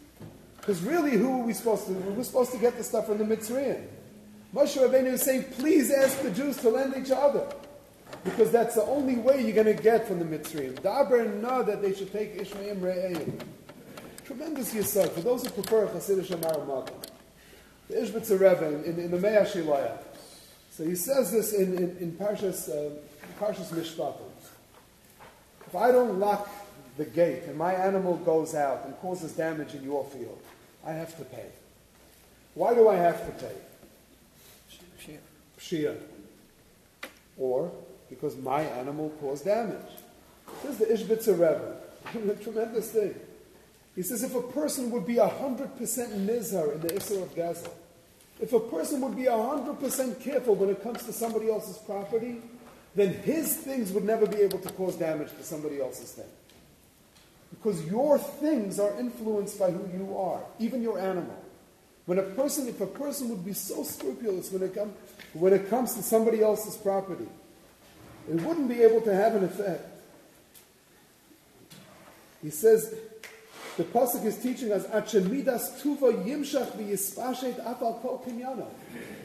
Because 0.57 0.81
really, 0.81 1.11
who 1.11 1.41
are 1.41 1.45
we 1.45 1.53
supposed 1.53 1.85
to? 1.87 1.93
We're 1.93 2.23
supposed 2.23 2.51
to 2.51 2.57
get 2.57 2.75
the 2.77 2.83
stuff 2.83 3.05
from 3.05 3.17
the 3.19 3.23
Mitzrayim. 3.23 3.85
Moshe 4.53 4.77
Rabbeinu 4.77 5.13
is 5.13 5.21
saying, 5.21 5.45
please 5.57 5.91
ask 5.91 6.21
the 6.21 6.31
Jews 6.31 6.57
to 6.57 6.69
lend 6.69 6.95
each 6.97 7.11
other. 7.11 7.47
Because 8.23 8.51
that's 8.51 8.75
the 8.75 8.83
only 8.83 9.15
way 9.15 9.41
you're 9.41 9.63
going 9.63 9.75
to 9.75 9.81
get 9.81 10.07
from 10.07 10.19
the 10.19 10.25
Mitzrayim. 10.25 10.73
Daber 10.81 11.39
na 11.41 11.61
that 11.61 11.81
they 11.81 11.93
should 11.93 12.11
take 12.11 12.35
Ishmael 12.35 12.75
Re'ayim. 12.77 13.39
Tremendous 14.29 14.75
yisod. 14.75 15.09
For 15.13 15.21
those 15.21 15.43
who 15.43 15.49
prefer 15.49 15.87
Hasidic 15.87 16.29
Amar 16.29 16.85
The 17.87 17.95
Ishbitzer 17.95 18.39
Rebbe 18.39 18.87
in, 18.87 18.99
in, 18.99 19.09
the 19.09 19.17
Mei 19.17 19.29
HaShiloach. 19.29 20.03
So 20.69 20.83
he 20.85 20.93
says 20.93 21.31
this 21.31 21.53
in, 21.53 21.75
in, 21.75 21.97
in 21.99 22.11
Parshas, 22.11 22.69
uh, 22.69 22.91
Parshas 23.39 23.73
Mishpatim. 23.73 24.29
If 25.65 25.75
I 25.75 25.91
don't 25.91 26.19
lock 26.19 26.47
the 26.95 27.05
gate 27.05 27.45
and 27.47 27.57
my 27.57 27.73
animal 27.73 28.17
goes 28.17 28.53
out 28.53 28.85
and 28.85 28.95
causes 28.99 29.31
damage 29.31 29.73
in 29.73 29.81
your 29.81 30.05
field, 30.05 30.37
I 30.85 30.91
have 30.91 31.17
to 31.17 31.23
pay. 31.23 31.47
Why 32.53 32.75
do 32.75 32.87
I 32.87 32.97
have 32.97 33.25
to 33.25 33.31
pay? 35.07 35.17
Pshia. 35.57 35.97
Or 37.35 37.71
because 38.11 38.37
my 38.37 38.61
animal 38.61 39.11
caused 39.19 39.45
damage. 39.45 39.89
This 40.61 40.79
is 40.79 41.07
the 41.07 41.15
Ishbitzer 41.15 41.33
Rebbe. 41.33 42.31
a 42.31 42.35
tremendous 42.43 42.91
thing. 42.91 43.15
He 43.99 44.03
says 44.03 44.23
if 44.23 44.33
a 44.33 44.41
person 44.41 44.91
would 44.91 45.05
be 45.05 45.15
100% 45.15 45.77
nizar 45.77 46.73
in 46.73 46.79
the 46.79 46.87
Isra 46.87 47.21
of 47.21 47.35
Gaza, 47.35 47.69
if 48.39 48.53
a 48.53 48.59
person 48.61 49.01
would 49.01 49.17
be 49.17 49.23
100% 49.23 50.21
careful 50.21 50.55
when 50.55 50.69
it 50.69 50.81
comes 50.81 51.03
to 51.03 51.11
somebody 51.11 51.51
else's 51.51 51.77
property, 51.79 52.37
then 52.95 53.11
his 53.11 53.57
things 53.57 53.91
would 53.91 54.05
never 54.05 54.25
be 54.25 54.37
able 54.37 54.59
to 54.59 54.69
cause 54.69 54.95
damage 54.95 55.27
to 55.35 55.43
somebody 55.43 55.81
else's 55.81 56.13
thing. 56.13 56.29
Because 57.49 57.85
your 57.87 58.17
things 58.17 58.79
are 58.79 58.97
influenced 58.97 59.59
by 59.59 59.69
who 59.69 59.85
you 59.97 60.17
are, 60.17 60.39
even 60.59 60.81
your 60.81 60.97
animal. 60.97 61.37
When 62.05 62.19
a 62.19 62.23
person, 62.23 62.69
if 62.69 62.79
a 62.79 62.87
person 62.87 63.27
would 63.27 63.43
be 63.43 63.51
so 63.51 63.83
scrupulous 63.83 64.49
when 64.49 64.63
it, 64.63 64.75
come, 64.75 64.93
when 65.33 65.51
it 65.51 65.69
comes 65.69 65.95
to 65.95 66.03
somebody 66.03 66.41
else's 66.41 66.77
property, 66.77 67.27
it 68.29 68.35
wouldn't 68.43 68.69
be 68.69 68.81
able 68.81 69.01
to 69.01 69.13
have 69.13 69.35
an 69.35 69.43
effect. 69.43 69.83
He 72.41 72.49
says, 72.49 72.95
the 73.79 73.85
pasuk 73.85 74.25
is 74.25 74.35
teaching 74.37 74.73
us 74.73 74.85
achemidas 74.87 75.81
tuva 75.81 76.11
yimshach 76.25 76.71
v'yispashet 76.73 77.63
afal 77.63 78.01
kol 78.01 78.21
kinyana. 78.27 78.65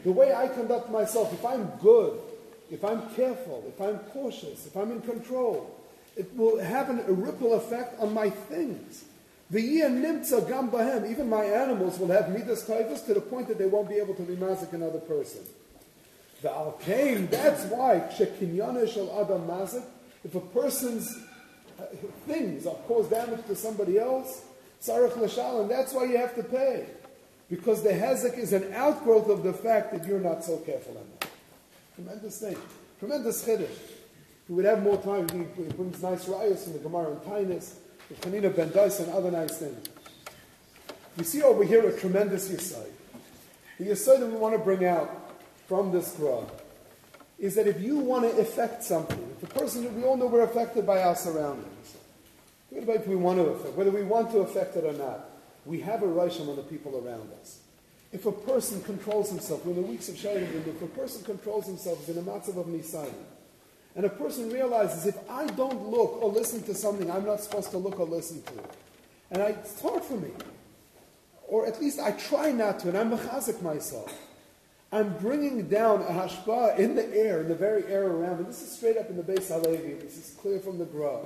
The 0.04 0.12
way 0.12 0.32
I 0.32 0.46
conduct 0.46 0.92
myself, 0.92 1.32
if 1.32 1.44
I'm 1.44 1.64
good, 1.82 2.20
if 2.70 2.84
I'm 2.84 3.02
careful, 3.16 3.64
if 3.66 3.80
I'm 3.80 3.98
cautious, 4.12 4.64
if 4.64 4.76
I'm 4.76 4.92
in 4.92 5.00
control, 5.00 5.74
it 6.16 6.32
will 6.36 6.60
have 6.60 6.88
an, 6.88 7.00
a 7.00 7.12
ripple 7.12 7.54
effect 7.54 8.00
on 8.00 8.14
my 8.14 8.30
things. 8.30 9.04
The 9.50 9.60
year 9.60 9.90
nimtza 9.90 10.48
gam 10.48 10.70
bahem, 10.70 11.10
even 11.10 11.28
my 11.28 11.44
animals 11.44 11.98
will 11.98 12.12
have 12.12 12.28
midas 12.28 12.64
kaivas 12.64 13.04
to 13.06 13.14
the 13.14 13.20
point 13.20 13.48
that 13.48 13.58
they 13.58 13.66
won't 13.66 13.88
be 13.88 13.96
able 13.96 14.14
to 14.14 14.22
be 14.22 14.36
mazik 14.36 14.72
another 14.72 15.00
person. 15.00 15.40
The 16.42 16.48
alkain, 16.50 17.28
that's 17.28 17.64
why 17.64 18.04
shekinyana 18.16 18.88
shel 18.88 19.10
adam 19.20 19.48
mazik, 19.48 19.84
if 20.24 20.36
a 20.36 20.40
person's 20.40 21.12
things 22.26 22.66
are 22.66 22.74
cause 22.86 23.08
damage 23.08 23.46
to 23.46 23.56
somebody 23.56 23.98
else, 23.98 24.42
sarach 24.80 25.12
lashal, 25.12 25.62
and 25.62 25.70
that's 25.70 25.92
why 25.92 26.04
you 26.04 26.16
have 26.16 26.34
to 26.36 26.42
pay. 26.42 26.86
Because 27.50 27.82
the 27.82 27.90
hezek 27.90 28.38
is 28.38 28.52
an 28.52 28.72
outgrowth 28.72 29.28
of 29.28 29.42
the 29.42 29.52
fact 29.52 29.92
that 29.92 30.06
you're 30.06 30.20
not 30.20 30.44
so 30.44 30.58
careful 30.58 30.92
enough. 30.92 31.32
Tremendous 31.94 32.40
thing. 32.40 32.56
Tremendous 32.98 33.44
chiddush. 33.44 33.62
If 33.62 34.48
we 34.48 34.56
would 34.56 34.64
have 34.64 34.82
more 34.82 34.96
time, 34.96 35.28
he 35.28 35.62
brings 35.72 36.02
nice 36.02 36.24
rayas 36.26 36.64
from 36.64 36.72
the 36.74 36.78
Gemara 36.80 37.12
and 37.12 37.20
Taanis, 37.22 37.74
the 38.08 38.14
Chanina 38.16 38.54
ben 38.54 38.70
Dosa, 38.70 39.04
and 39.04 39.12
other 39.12 39.30
nice 39.30 39.58
things. 39.58 39.88
We 41.16 41.24
see 41.24 41.42
over 41.42 41.64
here 41.64 41.86
a 41.86 41.98
tremendous 41.98 42.48
yisai. 42.48 42.86
The 43.78 43.86
yisai 43.86 44.20
that 44.20 44.26
we 44.26 44.36
want 44.36 44.54
to 44.54 44.58
bring 44.58 44.84
out 44.84 45.32
from 45.66 45.92
this 45.92 46.14
Gra 46.16 46.44
is 47.38 47.54
that 47.56 47.66
if 47.66 47.80
you 47.80 47.98
want 47.98 48.24
to 48.30 48.40
affect 48.40 48.84
something, 48.84 49.18
if 49.36 49.50
a 49.50 49.58
person, 49.58 49.94
we 49.96 50.04
all 50.04 50.16
know 50.16 50.26
we're 50.26 50.44
affected 50.44 50.86
by 50.86 51.02
our 51.02 51.16
surroundings. 51.16 51.96
If 52.70 53.06
we 53.06 53.16
want 53.16 53.38
to 53.38 53.44
affect, 53.46 53.74
whether 53.74 53.90
we 53.90 54.02
want 54.02 54.30
to 54.32 54.38
affect 54.38 54.76
it 54.76 54.84
or 54.84 54.92
not, 54.92 55.30
we 55.64 55.80
have 55.80 56.02
a 56.02 56.06
Rishon 56.06 56.48
on 56.48 56.56
the 56.56 56.62
people 56.62 57.02
around 57.04 57.30
us. 57.40 57.60
If 58.12 58.26
a 58.26 58.32
person 58.32 58.82
controls 58.82 59.30
himself, 59.30 59.64
in 59.66 59.74
the 59.74 59.82
weeks 59.82 60.08
of 60.08 60.16
Shalom, 60.16 60.44
if 60.44 60.82
a 60.82 60.86
person 60.86 61.24
controls 61.24 61.66
himself 61.66 62.08
in 62.08 62.18
a 62.18 62.22
matzav 62.22 62.56
of 62.56 62.66
Nisayan, 62.66 63.12
and 63.96 64.06
a 64.06 64.08
person 64.08 64.50
realizes 64.50 65.06
if 65.06 65.16
I 65.30 65.46
don't 65.46 65.88
look 65.88 66.22
or 66.22 66.30
listen 66.30 66.62
to 66.64 66.74
something 66.74 67.10
I'm 67.10 67.24
not 67.24 67.40
supposed 67.40 67.70
to 67.70 67.78
look 67.78 67.98
or 67.98 68.06
listen 68.06 68.42
to, 68.42 68.52
and 69.30 69.42
I, 69.42 69.46
it's 69.46 69.80
hard 69.80 70.02
for 70.02 70.16
me, 70.16 70.30
or 71.48 71.66
at 71.66 71.80
least 71.80 71.98
I 71.98 72.12
try 72.12 72.52
not 72.52 72.80
to, 72.80 72.88
and 72.88 72.98
I'm 72.98 73.10
mechazik 73.10 73.62
myself, 73.62 74.12
I'm 74.92 75.16
bringing 75.18 75.68
down 75.68 76.02
a 76.02 76.06
hashpa 76.06 76.78
in 76.78 76.94
the 76.94 77.16
air, 77.16 77.40
in 77.40 77.48
the 77.48 77.54
very 77.54 77.84
air 77.86 78.06
around 78.06 78.38
me. 78.38 78.44
This 78.44 78.62
is 78.62 78.72
straight 78.72 78.96
up 78.96 79.10
in 79.10 79.16
the 79.16 79.22
Beis 79.22 79.48
Halevi. 79.48 79.94
This 79.94 80.16
is 80.16 80.36
clear 80.40 80.60
from 80.60 80.78
the 80.78 80.84
Gra. 80.84 81.20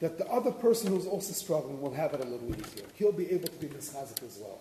That 0.00 0.18
the 0.18 0.26
other 0.28 0.50
person 0.50 0.90
who's 0.90 1.06
also 1.06 1.32
struggling 1.32 1.80
will 1.80 1.94
have 1.94 2.14
it 2.14 2.20
a 2.20 2.24
little 2.24 2.48
easier. 2.48 2.84
He'll 2.94 3.12
be 3.12 3.30
able 3.30 3.48
to 3.48 3.56
be 3.56 3.68
mischazik 3.68 4.22
as 4.22 4.38
well. 4.40 4.60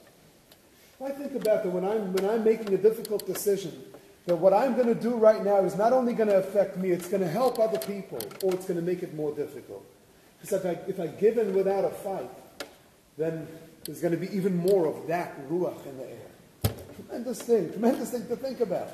I 1.06 1.12
think 1.12 1.34
about 1.34 1.64
that 1.64 1.70
when 1.70 1.86
I'm, 1.86 2.12
when 2.12 2.30
I'm 2.30 2.44
making 2.44 2.74
a 2.74 2.78
difficult 2.78 3.26
decision, 3.26 3.86
that 4.26 4.36
what 4.36 4.54
I'm 4.54 4.76
going 4.76 4.88
to 4.88 4.96
do 4.96 5.16
right 5.16 5.44
now 5.44 5.64
is 5.64 5.76
not 5.76 5.94
only 5.94 6.14
going 6.14 6.30
to 6.30 6.38
affect 6.38 6.78
me, 6.78 6.92
it's 6.92 7.08
going 7.08 7.24
to 7.24 7.30
help 7.30 7.58
other 7.58 7.80
people, 7.80 8.20
or 8.44 8.54
it's 8.54 8.66
going 8.66 8.80
to 8.80 8.86
make 8.86 9.02
it 9.02 9.16
more 9.16 9.34
difficult. 9.34 9.84
Because 10.42 10.64
if 10.64 10.66
I, 10.66 10.80
if 10.90 11.00
I 11.00 11.08
give 11.08 11.38
in 11.38 11.54
without 11.54 11.86
a 11.86 11.90
fight, 11.90 12.30
then 13.18 13.48
there's 13.86 14.02
going 14.02 14.14
to 14.14 14.20
be 14.20 14.34
even 14.36 14.56
more 14.56 14.88
of 14.88 15.08
that 15.08 15.50
ruach 15.50 15.86
in 15.86 15.98
the 15.98 16.06
air. 16.06 16.29
Tremendous 17.10 17.42
thing, 17.42 17.72
tremendous 17.72 18.12
thing 18.12 18.28
to 18.28 18.36
think 18.36 18.60
about. 18.60 18.90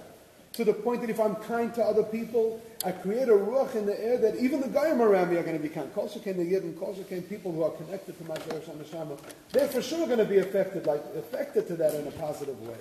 To 0.54 0.64
the 0.64 0.74
point 0.74 1.02
that 1.02 1.10
if 1.10 1.20
I'm 1.20 1.36
kind 1.36 1.74
to 1.74 1.84
other 1.84 2.04
people, 2.04 2.62
I 2.86 2.94
create 2.94 3.28
a 3.28 3.34
ruach 3.34 3.76
in 3.76 3.86
the 3.86 4.02
air 4.02 4.18
that 4.20 4.38
even 4.38 4.62
the 4.62 4.70
goyim 4.70 5.02
around 5.02 5.32
me 5.32 5.36
are 5.36 5.44
going 5.44 5.58
to 5.58 5.62
be 5.62 5.68
kind. 5.68 5.94
Kol 5.94 6.08
shekin 6.08 6.38
the 6.38 6.50
yidden, 6.50 6.80
kol 6.80 6.96
shekin 6.96 7.24
people 7.24 7.52
who 7.52 7.64
are 7.64 7.72
connected 7.72 8.18
to 8.18 8.24
my 8.24 8.36
Jerush 8.36 8.70
Neshama, 8.70 9.20
they're 9.52 9.68
for 9.68 9.82
sure 9.82 10.06
going 10.06 10.20
to 10.20 10.26
be 10.26 10.38
affected, 10.38 10.86
like 10.86 11.04
affected 11.18 11.68
to 11.68 11.76
that 11.76 11.94
in 11.94 12.08
a 12.08 12.12
positive 12.12 12.58
way. 12.62 12.78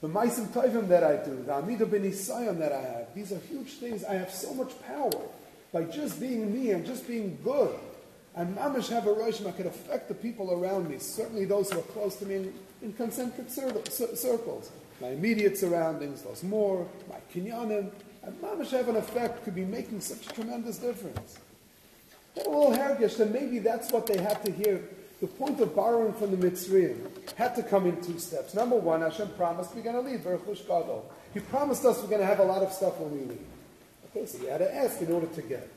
The 0.00 0.08
meisim 0.08 0.46
tovim 0.48 0.88
that 0.88 1.04
I 1.04 1.16
do, 1.22 1.42
the 1.44 1.52
amidah 1.52 1.90
ben 1.90 2.58
that 2.60 2.72
I 2.72 2.80
have, 2.80 3.14
these 3.14 3.30
are 3.30 3.38
huge 3.40 3.72
things. 3.72 4.04
I 4.04 4.14
have 4.14 4.30
so 4.30 4.54
much 4.54 4.72
power 4.86 5.10
by 5.70 5.84
just 5.84 6.18
being 6.18 6.50
me 6.50 6.70
and 6.70 6.86
just 6.86 7.06
being 7.06 7.36
good. 7.44 7.78
And 8.34 8.56
mamish 8.56 8.88
have 8.88 9.06
a 9.06 9.14
roshim, 9.14 9.48
I 9.48 9.50
could 9.50 9.66
affect 9.66 10.08
the 10.08 10.14
people 10.14 10.50
around 10.50 10.88
me, 10.88 10.96
certainly 10.98 11.44
those 11.44 11.70
who 11.70 11.78
are 11.78 11.82
close 11.82 12.16
to 12.16 12.24
me 12.24 12.52
in, 12.82 12.92
concentric 12.92 13.48
circles. 13.48 14.70
My 15.00 15.08
immediate 15.08 15.56
surroundings, 15.58 16.22
those 16.22 16.42
more, 16.42 16.86
my 17.08 17.16
kinyanim, 17.34 17.90
and 18.22 18.40
mamish 18.40 18.70
have 18.70 18.88
an 18.88 18.96
effect, 18.96 19.44
could 19.44 19.54
be 19.54 19.64
making 19.64 20.00
such 20.00 20.26
a 20.26 20.34
tremendous 20.34 20.78
difference. 20.78 21.38
That 22.34 22.46
little 22.46 22.72
hergish, 22.72 23.16
then 23.18 23.32
maybe 23.32 23.58
that's 23.58 23.90
what 23.90 24.06
they 24.06 24.18
had 24.18 24.44
to 24.44 24.52
hear. 24.52 24.82
The 25.20 25.26
point 25.26 25.60
of 25.60 25.74
borrowing 25.74 26.12
from 26.14 26.30
the 26.30 26.50
Mitzrayim 26.50 26.98
had 27.36 27.54
to 27.56 27.62
come 27.62 27.86
in 27.86 28.02
two 28.02 28.18
steps. 28.18 28.54
Number 28.54 28.76
one, 28.76 29.02
Hashem 29.02 29.28
promised 29.30 29.74
we're 29.74 29.82
going 29.82 29.96
to 29.96 30.10
leave, 30.10 30.20
Berchush. 30.20 31.02
He 31.34 31.40
promised 31.40 31.84
us 31.84 32.00
we're 32.00 32.08
going 32.08 32.20
to 32.20 32.26
have 32.26 32.40
a 32.40 32.44
lot 32.44 32.62
of 32.62 32.72
stuff 32.72 32.98
when 32.98 33.12
we 33.12 33.24
leave. 33.26 33.46
Okay, 34.10 34.26
so 34.26 34.38
he 34.38 34.46
had 34.46 34.58
to 34.58 34.74
ask 34.74 35.00
in 35.00 35.12
order 35.12 35.26
to 35.28 35.42
get. 35.42 35.68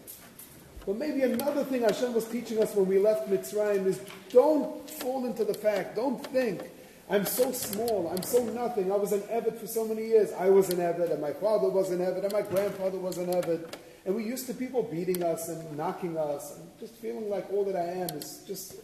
But 0.86 0.98
maybe 0.98 1.22
another 1.24 1.64
thing 1.64 1.82
Hashem 1.82 2.14
was 2.14 2.26
teaching 2.26 2.62
us 2.62 2.76
when 2.76 2.88
we 2.88 3.00
left 3.00 3.30
Mitzrayim 3.30 3.86
is 3.86 4.00
don't 4.30 4.88
fall 4.90 5.26
into 5.26 5.44
the 5.44 5.54
fact, 5.54 5.96
don't 5.96 6.24
think, 6.28 6.62
I'm 7.10 7.26
so 7.26 7.52
small, 7.52 8.10
I'm 8.10 8.24
so 8.24 8.44
nothing. 8.46 8.92
I 8.92 8.96
was 8.96 9.12
an 9.12 9.22
Eved 9.22 9.60
for 9.60 9.68
so 9.68 9.86
many 9.86 10.08
years. 10.08 10.32
I 10.34 10.50
was 10.50 10.70
an 10.70 10.78
Eved, 10.78 11.12
and 11.12 11.22
my 11.22 11.34
father 11.34 11.70
was 11.70 11.92
an 11.92 12.00
Eved, 12.00 12.24
and 12.24 12.34
my 12.34 12.42
grandfather 12.42 12.98
was 12.98 13.20
an 13.20 13.28
Eved. 13.28 13.74
And 14.06 14.16
we 14.16 14.24
used 14.24 14.48
to 14.48 14.54
people 14.54 14.84
beating 14.84 15.24
us 15.24 15.48
and 15.48 15.78
knocking 15.78 16.18
us, 16.18 16.56
and 16.56 16.68
just 16.80 16.96
feeling 16.96 17.30
like 17.30 17.52
all 17.52 17.64
that 17.66 17.76
I 17.76 17.86
am 18.02 18.10
is 18.18 18.44
just 18.48 18.76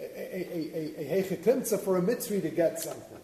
a, 0.00 0.04
a, 1.14 1.78
for 1.78 1.98
a 1.98 2.02
Mitzri 2.02 2.42
to 2.42 2.50
get 2.50 2.80
something. 2.80 3.18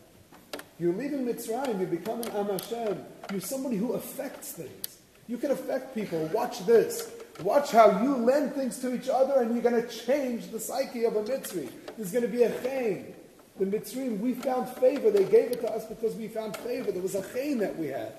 You're 0.78 0.94
leaving 0.94 1.24
Mitzrayim, 1.24 1.78
you're 1.78 1.88
becoming 1.88 2.28
Am 2.30 2.46
Hashem. 2.46 3.04
You're 3.30 3.40
somebody 3.40 3.76
who 3.76 3.92
affects 3.92 4.52
things. 4.52 4.98
You 5.28 5.38
can 5.38 5.52
affect 5.52 5.94
people. 5.94 6.26
Watch 6.32 6.66
this. 6.66 7.10
Watch 7.42 7.70
how 7.70 8.02
you 8.02 8.16
lend 8.16 8.54
things 8.54 8.78
to 8.80 8.94
each 8.94 9.08
other 9.08 9.40
and 9.40 9.52
you're 9.54 9.62
going 9.62 9.80
to 9.80 9.88
change 9.88 10.50
the 10.50 10.60
psyche 10.60 11.04
of 11.04 11.16
a 11.16 11.22
Mitzri. 11.22 11.70
There's 11.96 12.12
going 12.12 12.22
to 12.22 12.28
be 12.28 12.42
a 12.42 12.62
chain. 12.62 13.14
The 13.58 13.66
Mitzrayim, 13.66 14.18
we 14.18 14.34
found 14.34 14.68
favor. 14.68 15.10
They 15.10 15.24
gave 15.24 15.52
it 15.52 15.60
to 15.60 15.70
us 15.70 15.84
because 15.86 16.14
we 16.16 16.28
found 16.28 16.56
favor. 16.56 16.90
There 16.90 17.02
was 17.02 17.14
a 17.14 17.32
chain 17.32 17.58
that 17.58 17.76
we 17.78 17.86
had. 17.88 18.12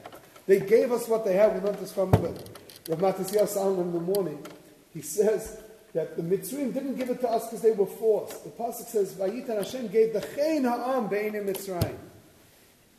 They 0.47 0.59
gave 0.59 0.91
us 0.91 1.07
what 1.07 1.25
they 1.25 1.33
had. 1.33 1.55
We 1.55 1.59
learned 1.59 1.79
this 1.79 1.91
from 1.91 2.11
Rav 2.11 2.99
Matisyahu 2.99 3.47
Salomon 3.47 3.87
in 3.87 3.93
the 3.93 3.99
morning. 3.99 4.45
He 4.93 5.01
says 5.01 5.61
that 5.93 6.15
the 6.15 6.23
Mitzrayim 6.23 6.73
didn't 6.73 6.95
give 6.95 7.09
it 7.09 7.19
to 7.21 7.29
us 7.29 7.47
because 7.47 7.61
they 7.61 7.71
were 7.71 7.85
forced. 7.85 8.43
The 8.43 8.51
Pasuk 8.51 8.85
says, 8.85 9.13
Vayitan 9.13 9.57
Hashem 9.57 9.87
gave 9.87 10.13
the 10.13 10.21
chain 10.35 10.63
ha'am 10.63 11.07
be'enim 11.07 11.45
Mitzrayim. 11.47 11.97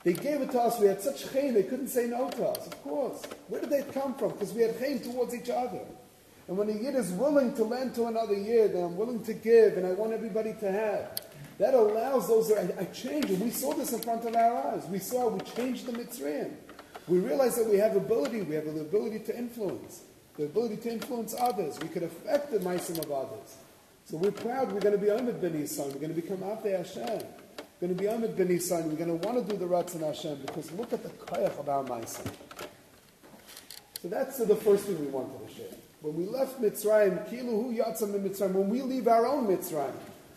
They 0.03 0.13
gave 0.13 0.43
it 0.43 0.51
to 0.53 0.61
us. 0.61 0.79
We 0.79 0.89
had 0.89 1.01
such 1.01 1.33
chain, 1.33 1.55
they 1.55 1.63
couldn't 1.63 1.89
say 1.89 2.07
no 2.07 2.29
to 2.31 2.47
us. 2.47 2.67
Of 2.67 2.83
course. 2.83 3.23
Where 3.49 3.61
did 3.61 3.71
they 3.71 3.83
come 3.93 4.15
from? 4.15 4.33
Because 4.33 4.53
we 4.53 4.63
had 4.63 4.79
chain 4.79 5.01
towards 5.01 5.35
each 5.35 5.51
other. 5.51 5.81
And 6.49 6.57
when 6.57 6.69
a 6.69 6.73
yid 6.73 6.95
is 6.95 7.11
willing 7.13 7.55
to 7.55 7.65
lend 7.65 7.95
to 7.97 8.07
another 8.07 8.35
yid, 8.35 8.73
and 8.73 8.85
I'm 8.85 8.97
willing 8.97 9.25
to 9.25 9.33
give, 9.33 9.77
and 9.77 9.87
I 9.87 9.93
want 9.93 10.13
everybody 10.13 10.55
to 10.61 10.71
have, 10.71 11.21
that 11.59 11.75
allows 11.75 12.29
those. 12.29 12.53
I, 12.53 12.69
I 12.79 12.85
change, 12.87 13.27
and 13.27 13.41
we 13.41 13.51
saw 13.51 13.73
this 13.73 13.93
in 13.93 14.01
front 14.01 14.25
of 14.25 14.35
our 14.35 14.75
eyes. 14.75 14.87
We 14.87 14.99
saw 14.99 15.29
we 15.29 15.41
changed 15.41 15.87
the 15.87 15.93
Mitzrayim. 15.93 16.53
We 17.09 17.19
realized 17.19 17.59
that 17.59 17.69
we 17.69 17.79
have 17.79 17.97
ability. 17.97 18.43
We 18.43 18.57
have 18.57 18.65
the 18.65 18.81
ability 18.81 19.21
to 19.21 19.39
influence, 19.39 20.03
the 20.37 20.45
ability 20.45 20.79
to 20.79 20.93
influence 20.93 21.35
others. 21.39 21.79
We 21.81 21.89
could 21.89 22.03
affect 22.03 22.51
the 22.51 22.59
meisim 22.59 22.99
of 23.03 23.11
others. 23.13 23.57
So 24.07 24.17
we're 24.17 24.33
proud. 24.33 24.73
We're 24.73 24.81
going 24.81 24.99
to 24.99 25.01
be 25.01 25.11
Ahmed 25.11 25.41
Ben 25.41 25.67
son. 25.67 25.87
We're 25.87 26.01
going 26.01 26.15
to 26.15 26.21
become 26.21 26.43
Ate 26.43 26.77
Hashem. 26.77 27.05
We're 27.81 27.89
going 27.89 27.97
to 27.97 28.03
be 28.03 28.09
Ahmed 28.09 28.37
Ben 28.37 28.59
son. 28.61 28.89
We're 28.89 29.05
going 29.05 29.19
to 29.19 29.27
want 29.27 29.47
to 29.47 29.53
do 29.53 29.59
the 29.59 29.67
Ratzon 29.67 30.05
Hashem 30.05 30.43
because 30.47 30.71
look 30.73 30.93
at 30.93 31.03
the 31.03 31.11
koyach 31.11 31.59
of 31.59 31.69
our 31.69 31.85
meisim. 31.85 32.31
So 34.03 34.09
that's 34.09 34.39
the 34.39 34.57
first 34.57 34.85
thing 34.85 34.99
we 35.01 35.07
wanted 35.07 35.49
to 35.49 35.55
share. 35.55 35.79
When 36.01 36.15
we 36.15 36.27
left 36.27 36.61
Mitzrayim, 36.61 37.29
Kilu 37.29 37.51
Hu 37.51 37.75
Yatzam 37.75 38.13
Mitzrayim, 38.21 38.53
when 38.53 38.69
we 38.69 38.83
leave 38.83 39.09
our 39.09 39.27
own 39.27 39.47
Mitzrayim, 39.47 39.95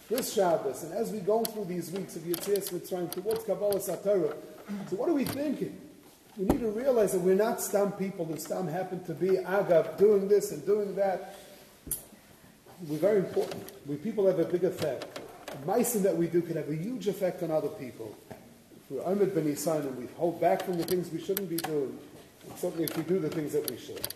this 0.10 0.34
Shabbos, 0.34 0.84
and 0.84 0.94
as 0.94 1.12
we 1.12 1.20
go 1.20 1.44
through 1.44 1.66
these 1.66 1.92
weeks 1.92 2.16
of 2.16 2.24
Yitzias 2.24 2.72
Mitzrayim 2.72 3.12
towards 3.12 3.44
Kabbalah 3.44 3.76
Satorah, 3.76 4.36
so 4.90 4.96
what 4.96 5.08
are 5.08 5.14
we 5.14 5.24
thinking? 5.24 5.80
We 6.36 6.46
need 6.46 6.62
to 6.62 6.72
realize 6.72 7.12
that 7.12 7.20
we're 7.20 7.36
not 7.36 7.62
Stam 7.62 7.92
people 7.92 8.26
and 8.26 8.42
Stam 8.42 8.68
happen 8.68 9.04
to 9.06 9.14
be 9.14 9.30
Agav 9.30 9.98
doing 9.98 10.28
this 10.28 10.52
and 10.52 10.66
doing 10.66 10.96
that. 10.96 11.36
We're 12.88 12.98
very 12.98 13.20
important. 13.20 13.64
We 13.86 13.98
people 13.98 14.26
have 14.26 14.40
a 14.40 14.46
big 14.46 14.64
effect. 14.64 15.20
The 15.48 15.72
Meisim 15.72 16.02
that 16.04 16.16
we 16.16 16.28
do 16.28 16.42
can 16.42 16.56
have 16.56 16.70
a 16.70 16.76
huge 16.76 17.08
effect 17.08 17.44
on 17.44 17.52
other 17.52 17.68
people. 17.68 18.16
If 18.32 18.90
we're 18.90 19.04
Ahmed 19.04 19.36
Ben 19.36 19.48
Isan 19.48 19.82
and 19.82 19.98
we 19.98 20.08
hold 20.16 20.40
back 20.40 20.64
from 20.64 20.78
the 20.78 20.86
things 20.86 21.12
we 21.12 21.20
shouldn't 21.20 21.50
be 21.50 21.58
doing, 21.58 21.98
and 22.48 22.58
certainly 22.58 22.86
if 22.86 22.96
we 22.98 23.04
do 23.04 23.20
the 23.20 23.30
things 23.30 23.54
that 23.54 23.70
we 23.70 23.78
should. 23.78 24.08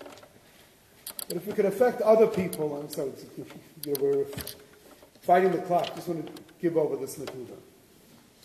But 1.28 1.38
if 1.38 1.46
we 1.46 1.54
could 1.54 1.66
affect 1.66 2.02
other 2.02 2.28
people, 2.28 2.78
I'm 2.78 2.90
sorry, 2.90 3.12
you 3.38 3.46
know, 3.86 3.94
we're 4.00 4.26
fighting 5.24 5.52
the 5.52 5.58
clock. 5.60 5.94
Just 5.96 6.08
want 6.08 6.26
to 6.26 6.44
give 6.62 6.78
over 6.78 6.96
this 6.96 7.18
nakuda. 7.18 7.58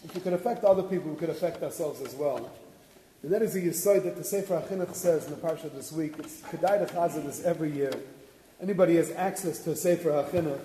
If 0.05 0.15
we 0.15 0.21
could 0.21 0.33
affect 0.33 0.65
other 0.65 0.83
people, 0.83 1.11
we 1.11 1.17
could 1.17 1.31
affect 1.31 1.63
ourselves 1.63 2.01
as 2.01 2.15
well. 2.15 2.51
And 3.23 3.33
that 3.33 3.43
is 3.43 3.55
the 3.55 3.67
Yisoid 3.67 4.05
that 4.05 4.17
the 4.17 4.23
Sefer 4.23 4.61
HaChinuch 4.61 4.95
says 4.95 5.27
in 5.27 5.33
the 5.33 5.37
Parsha 5.37 5.75
this 5.75 5.91
week. 5.91 6.15
It's 6.19 6.41
Kedai 6.43 6.87
to 6.87 7.21
this 7.21 7.45
every 7.45 7.73
year. 7.73 7.93
Anybody 8.61 8.97
has 8.97 9.11
access 9.11 9.59
to 9.65 9.75
Sefer 9.75 10.11
HaChinuch, 10.11 10.61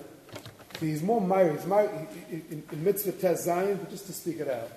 so 0.78 0.86
he's 0.86 1.02
more 1.02 1.20
Meir. 1.20 1.52
He's 1.52 1.66
Meir 1.66 1.90
in, 2.30 2.62
in, 2.70 2.84
Mitzvah 2.84 3.12
Tez 3.12 3.44
Zion, 3.44 3.76
but 3.76 3.90
just 3.90 4.06
to 4.06 4.12
speak 4.12 4.38
it 4.38 4.48
out. 4.48 4.70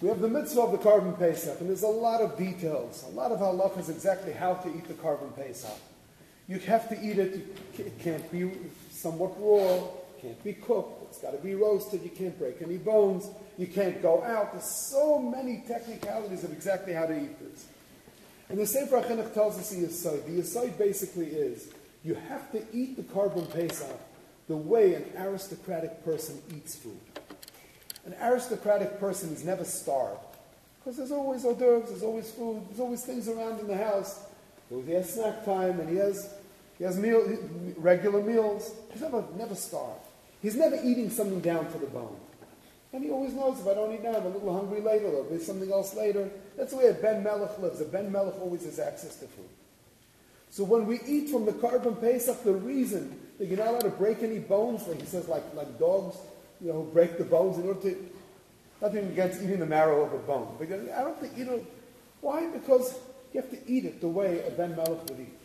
We 0.00 0.08
have 0.08 0.20
the 0.20 0.28
mitzvah 0.28 0.62
of 0.62 0.72
the 0.72 0.78
korban 0.78 1.16
Pesach, 1.16 1.60
and 1.60 1.68
there's 1.68 1.84
a 1.84 1.88
lot 1.88 2.20
of 2.20 2.36
details, 2.36 3.04
a 3.06 3.10
lot 3.14 3.30
of 3.30 3.38
halachas 3.38 3.88
exactly 3.88 4.32
how 4.32 4.54
to 4.54 4.68
eat 4.68 4.88
the 4.88 4.94
korban 4.94 5.34
Pesach. 5.36 5.70
You 6.48 6.58
have 6.58 6.88
to 6.88 7.00
eat 7.00 7.18
it. 7.20 7.56
It 7.78 7.98
can't 8.00 8.30
be 8.32 8.50
somewhat 9.02 9.34
raw. 9.38 9.82
Can't 10.20 10.42
be 10.44 10.52
cooked. 10.52 11.02
It's 11.10 11.18
got 11.18 11.32
to 11.32 11.38
be 11.38 11.54
roasted. 11.54 12.02
You 12.02 12.10
can't 12.10 12.38
break 12.38 12.62
any 12.62 12.78
bones. 12.78 13.28
You 13.58 13.66
can't 13.66 14.00
go 14.00 14.22
out. 14.22 14.52
There's 14.52 14.64
so 14.64 15.18
many 15.18 15.64
technicalities 15.66 16.44
of 16.44 16.52
exactly 16.52 16.92
how 16.92 17.06
to 17.06 17.16
eat 17.16 17.38
this. 17.40 17.66
And 18.48 18.58
the 18.58 18.66
Sefer 18.66 19.02
HaChinuch 19.02 19.34
tells 19.34 19.58
us 19.58 19.70
the 19.70 19.86
Yisod. 19.86 20.24
The 20.26 20.40
Yisod 20.40 20.78
basically 20.78 21.26
is 21.26 21.68
you 22.04 22.14
have 22.14 22.52
to 22.52 22.62
eat 22.72 22.96
the 22.96 23.02
Korban 23.02 23.52
Pesach 23.52 24.00
the 24.48 24.56
way 24.56 24.94
an 24.94 25.04
aristocratic 25.18 26.04
person 26.04 26.40
eats 26.54 26.76
food. 26.76 26.98
An 28.04 28.14
aristocratic 28.20 28.98
person 28.98 29.32
is 29.32 29.44
never 29.44 29.64
starved 29.64 30.20
because 30.78 30.96
there's 30.96 31.12
always 31.12 31.44
hors 31.44 31.54
d'oeuvres, 31.54 31.90
there's 31.90 32.02
always 32.02 32.30
food, 32.30 32.62
there's 32.68 32.80
always 32.80 33.04
things 33.04 33.28
around 33.28 33.60
in 33.60 33.68
the 33.68 33.76
house. 33.76 34.20
He 34.68 34.92
has 34.92 35.14
snack 35.14 35.44
time 35.44 35.78
and 35.78 35.88
he 35.88 35.96
has, 35.96 36.34
he 36.78 36.84
has 36.84 36.98
meal, 36.98 37.24
regular 37.76 38.22
meals. 38.22 38.74
He's 38.92 39.02
never, 39.02 39.24
never 39.36 39.54
starved. 39.54 40.00
He's 40.40 40.56
never 40.56 40.76
eating 40.82 41.10
something 41.10 41.40
down 41.40 41.70
to 41.70 41.78
the 41.78 41.86
bone. 41.86 42.16
And 42.92 43.02
he 43.02 43.10
always 43.10 43.32
knows 43.32 43.60
if 43.60 43.66
I 43.66 43.74
don't 43.74 43.92
eat 43.94 44.02
now, 44.02 44.14
I'm 44.14 44.26
a 44.26 44.28
little 44.28 44.52
hungry 44.52 44.80
later, 44.80 45.10
there'll 45.10 45.24
be 45.24 45.38
something 45.38 45.72
else 45.72 45.94
later. 45.94 46.28
That's 46.56 46.72
the 46.72 46.78
way 46.78 46.86
a 46.88 46.92
Ben 46.92 47.22
Melech 47.22 47.58
lives. 47.58 47.80
A 47.80 47.86
Ben 47.86 48.12
Melech 48.12 48.38
always 48.40 48.64
has 48.64 48.78
access 48.78 49.16
to 49.16 49.26
food. 49.26 49.48
So 50.50 50.64
when 50.64 50.86
we 50.86 51.00
eat 51.06 51.30
from 51.30 51.46
the 51.46 51.52
Korban 51.52 51.98
Pesach, 51.98 52.42
the 52.44 52.52
reason 52.52 53.18
that 53.38 53.46
you're 53.46 53.56
not 53.56 53.68
allowed 53.68 53.80
to 53.80 53.90
break 53.90 54.22
any 54.22 54.38
bones, 54.38 54.86
like 54.86 55.00
he 55.00 55.06
says, 55.06 55.26
like, 55.26 55.42
like 55.54 55.78
dogs, 55.78 56.18
you 56.60 56.70
know, 56.70 56.82
break 56.82 57.16
the 57.16 57.24
bones 57.24 57.56
in 57.56 57.66
order 57.66 57.80
to, 57.80 58.10
nothing 58.82 59.06
against 59.06 59.42
eating 59.42 59.60
the 59.60 59.66
marrow 59.66 60.04
of 60.04 60.12
a 60.12 60.18
bone. 60.18 60.54
But 60.58 60.68
I 60.70 61.02
don't 61.02 61.18
think, 61.18 61.38
you 61.38 61.46
know, 61.46 61.66
why? 62.20 62.46
Because 62.48 62.98
you 63.32 63.40
have 63.40 63.50
to 63.50 63.58
eat 63.66 63.86
it 63.86 64.02
the 64.02 64.08
way 64.08 64.44
a 64.46 64.50
Ben 64.50 64.76
Melech 64.76 65.08
would 65.08 65.20
eat. 65.20 65.38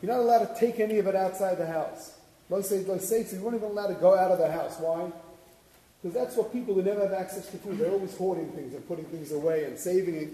You're 0.00 0.12
not 0.12 0.20
allowed 0.20 0.54
to 0.54 0.60
take 0.60 0.80
any 0.80 0.98
of 0.98 1.06
it 1.06 1.14
outside 1.14 1.58
the 1.58 1.66
house. 1.66 2.16
Let's 2.48 2.68
say, 2.68 2.84
let's 2.84 3.08
say, 3.08 3.24
so 3.24 3.36
you 3.36 3.42
weren't 3.42 3.56
even 3.56 3.70
allowed 3.70 3.88
to 3.88 3.94
go 3.94 4.16
out 4.16 4.30
of 4.30 4.38
the 4.38 4.50
house. 4.50 4.76
Why? 4.78 5.12
Because 6.02 6.14
that's 6.14 6.36
what 6.36 6.52
people 6.52 6.74
who 6.74 6.82
never 6.82 7.02
have 7.02 7.12
access 7.12 7.48
to 7.50 7.58
food, 7.58 7.78
they're 7.78 7.90
always 7.90 8.16
hoarding 8.16 8.50
things 8.52 8.74
and 8.74 8.86
putting 8.88 9.04
things 9.06 9.32
away 9.32 9.64
and 9.64 9.78
saving 9.78 10.14
it. 10.14 10.30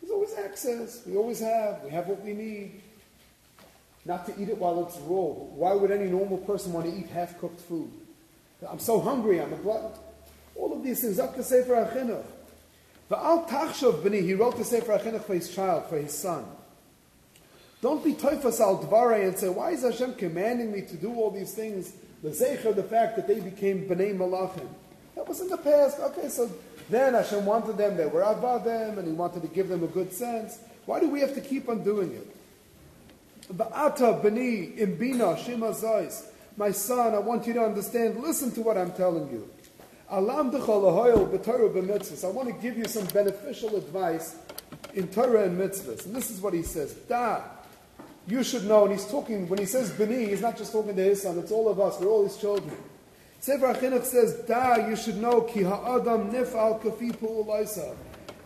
There's 0.00 0.12
always 0.12 0.34
access. 0.34 1.02
We 1.06 1.16
always 1.16 1.40
have. 1.40 1.82
We 1.84 1.90
have 1.90 2.06
what 2.06 2.22
we 2.22 2.32
need. 2.32 2.80
Not 4.04 4.26
to 4.26 4.40
eat 4.40 4.48
it 4.48 4.58
while 4.58 4.84
it's 4.86 4.96
raw. 4.98 5.22
Why 5.22 5.74
would 5.74 5.90
any 5.90 6.10
normal 6.10 6.38
person 6.38 6.72
want 6.72 6.86
to 6.86 6.96
eat 6.96 7.06
half-cooked 7.08 7.60
food? 7.60 7.90
I'm 8.68 8.78
so 8.78 9.00
hungry, 9.00 9.40
I'm 9.40 9.52
a 9.52 9.56
glutton. 9.56 9.90
All 10.54 10.72
of 10.72 10.82
these 10.82 11.00
things, 11.00 11.18
up 11.18 11.34
to 11.36 11.42
Sefer 11.42 11.74
HaChinuch. 11.74 12.24
Al 13.10 13.44
Tachshav 13.44 14.02
B'ni, 14.02 14.22
he 14.22 14.34
wrote 14.34 14.56
the 14.56 14.64
Sefer 14.64 14.98
HaChinuch 14.98 15.24
for 15.24 15.34
his 15.34 15.54
child, 15.54 15.86
for 15.86 15.98
his 15.98 16.16
son. 16.16 16.44
Don't 17.82 18.02
be 18.04 18.14
toifas 18.14 18.60
al 18.60 18.78
dvarei 18.78 19.26
and 19.26 19.36
say, 19.36 19.48
why 19.48 19.72
is 19.72 19.82
Hashem 19.82 20.14
commanding 20.14 20.70
me 20.70 20.82
to 20.82 20.96
do 20.96 21.12
all 21.14 21.32
these 21.32 21.52
things? 21.52 21.92
The 22.22 22.30
zecher, 22.30 22.74
the 22.74 22.84
fact 22.84 23.16
that 23.16 23.26
they 23.26 23.40
became 23.40 23.88
bnei 23.88 24.16
malachim. 24.16 24.68
That 25.16 25.28
was 25.28 25.40
in 25.40 25.48
the 25.48 25.56
past. 25.56 25.98
Okay, 25.98 26.28
so 26.28 26.48
then 26.88 27.14
Hashem 27.14 27.44
wanted 27.44 27.76
them, 27.76 27.96
they 27.96 28.06
were 28.06 28.22
them, 28.64 28.98
and 28.98 29.08
He 29.08 29.12
wanted 29.12 29.42
to 29.42 29.48
give 29.48 29.68
them 29.68 29.82
a 29.82 29.88
good 29.88 30.12
sense. 30.12 30.60
Why 30.86 31.00
do 31.00 31.08
we 31.10 31.20
have 31.20 31.34
to 31.34 31.40
keep 31.40 31.68
on 31.68 31.82
doing 31.82 32.12
it? 32.12 32.36
Ba'ata 33.52 34.22
b'ni 34.22 34.78
imbina 34.78 35.36
shima 35.44 35.72
zois. 35.72 36.26
My 36.56 36.70
son, 36.70 37.14
I 37.14 37.18
want 37.18 37.48
you 37.48 37.52
to 37.54 37.64
understand. 37.64 38.22
Listen 38.22 38.52
to 38.52 38.60
what 38.62 38.78
I'm 38.78 38.92
telling 38.92 39.28
you. 39.30 39.48
Alam 40.08 40.54
I 40.54 40.60
want 40.60 42.48
to 42.48 42.56
give 42.60 42.76
you 42.76 42.84
some 42.84 43.06
beneficial 43.06 43.74
advice 43.76 44.36
in 44.94 45.08
Torah 45.08 45.44
and 45.44 45.58
mitzvahs. 45.58 46.04
And 46.04 46.14
this 46.14 46.30
is 46.30 46.40
what 46.40 46.54
he 46.54 46.62
says. 46.62 46.92
Da. 47.08 47.40
You 48.26 48.44
should 48.44 48.64
know, 48.64 48.84
and 48.84 48.92
he's 48.92 49.06
talking, 49.06 49.48
when 49.48 49.58
he 49.58 49.66
says 49.66 49.90
Bini, 49.90 50.26
he's 50.26 50.40
not 50.40 50.56
just 50.56 50.72
talking 50.72 50.94
to 50.94 51.02
his 51.02 51.22
son, 51.22 51.38
it's 51.38 51.50
all 51.50 51.68
of 51.68 51.80
us, 51.80 51.98
we're 52.00 52.08
all 52.08 52.22
his 52.22 52.36
children. 52.36 52.76
Sefer 53.40 53.74
HaChinuch 53.74 54.04
says, 54.04 54.34
Da, 54.46 54.88
you 54.88 54.94
should 54.94 55.16
know, 55.16 55.40
ki 55.40 55.64
ha'adam 55.64 56.30
nif'al 56.30 56.80
kafi 56.80 57.96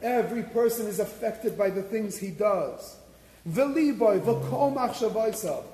Every 0.03 0.43
person 0.43 0.87
is 0.87 1.01
affected 1.01 1.59
by 1.59 1.69
the 1.69 1.83
things 1.83 2.17
he 2.17 2.31
does. 2.31 2.97
V'liboy, 3.47 4.21
v'kol 4.21 4.75
machshavaysav. 4.75 5.65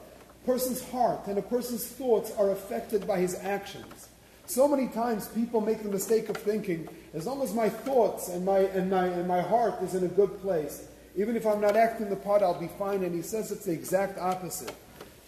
Person's 0.44 0.82
heart 0.90 1.28
and 1.28 1.38
a 1.38 1.42
person's 1.42 1.86
thoughts 1.86 2.32
are 2.36 2.50
affected 2.50 3.06
by 3.06 3.20
his 3.20 3.36
actions. 3.36 4.08
So 4.46 4.66
many 4.66 4.88
times 4.88 5.28
people 5.28 5.60
make 5.60 5.84
the 5.84 5.88
mistake 5.88 6.28
of 6.28 6.36
thinking, 6.36 6.88
as 7.14 7.26
long 7.26 7.42
as 7.42 7.54
my 7.54 7.68
thoughts 7.68 8.28
and 8.28 8.44
my, 8.44 8.58
and 8.58 8.90
my, 8.90 9.06
and 9.06 9.28
my 9.28 9.40
heart 9.40 9.80
is 9.82 9.94
in 9.94 10.04
a 10.04 10.08
good 10.08 10.40
place, 10.40 10.88
even 11.16 11.36
if 11.36 11.46
I'm 11.46 11.60
not 11.60 11.76
acting 11.76 12.08
the 12.08 12.16
part, 12.16 12.42
I'll 12.42 12.58
be 12.58 12.68
fine. 12.78 13.02
And 13.02 13.14
he 13.14 13.22
says 13.22 13.52
it's 13.52 13.66
the 13.66 13.72
exact 13.72 14.18
opposite. 14.18 14.74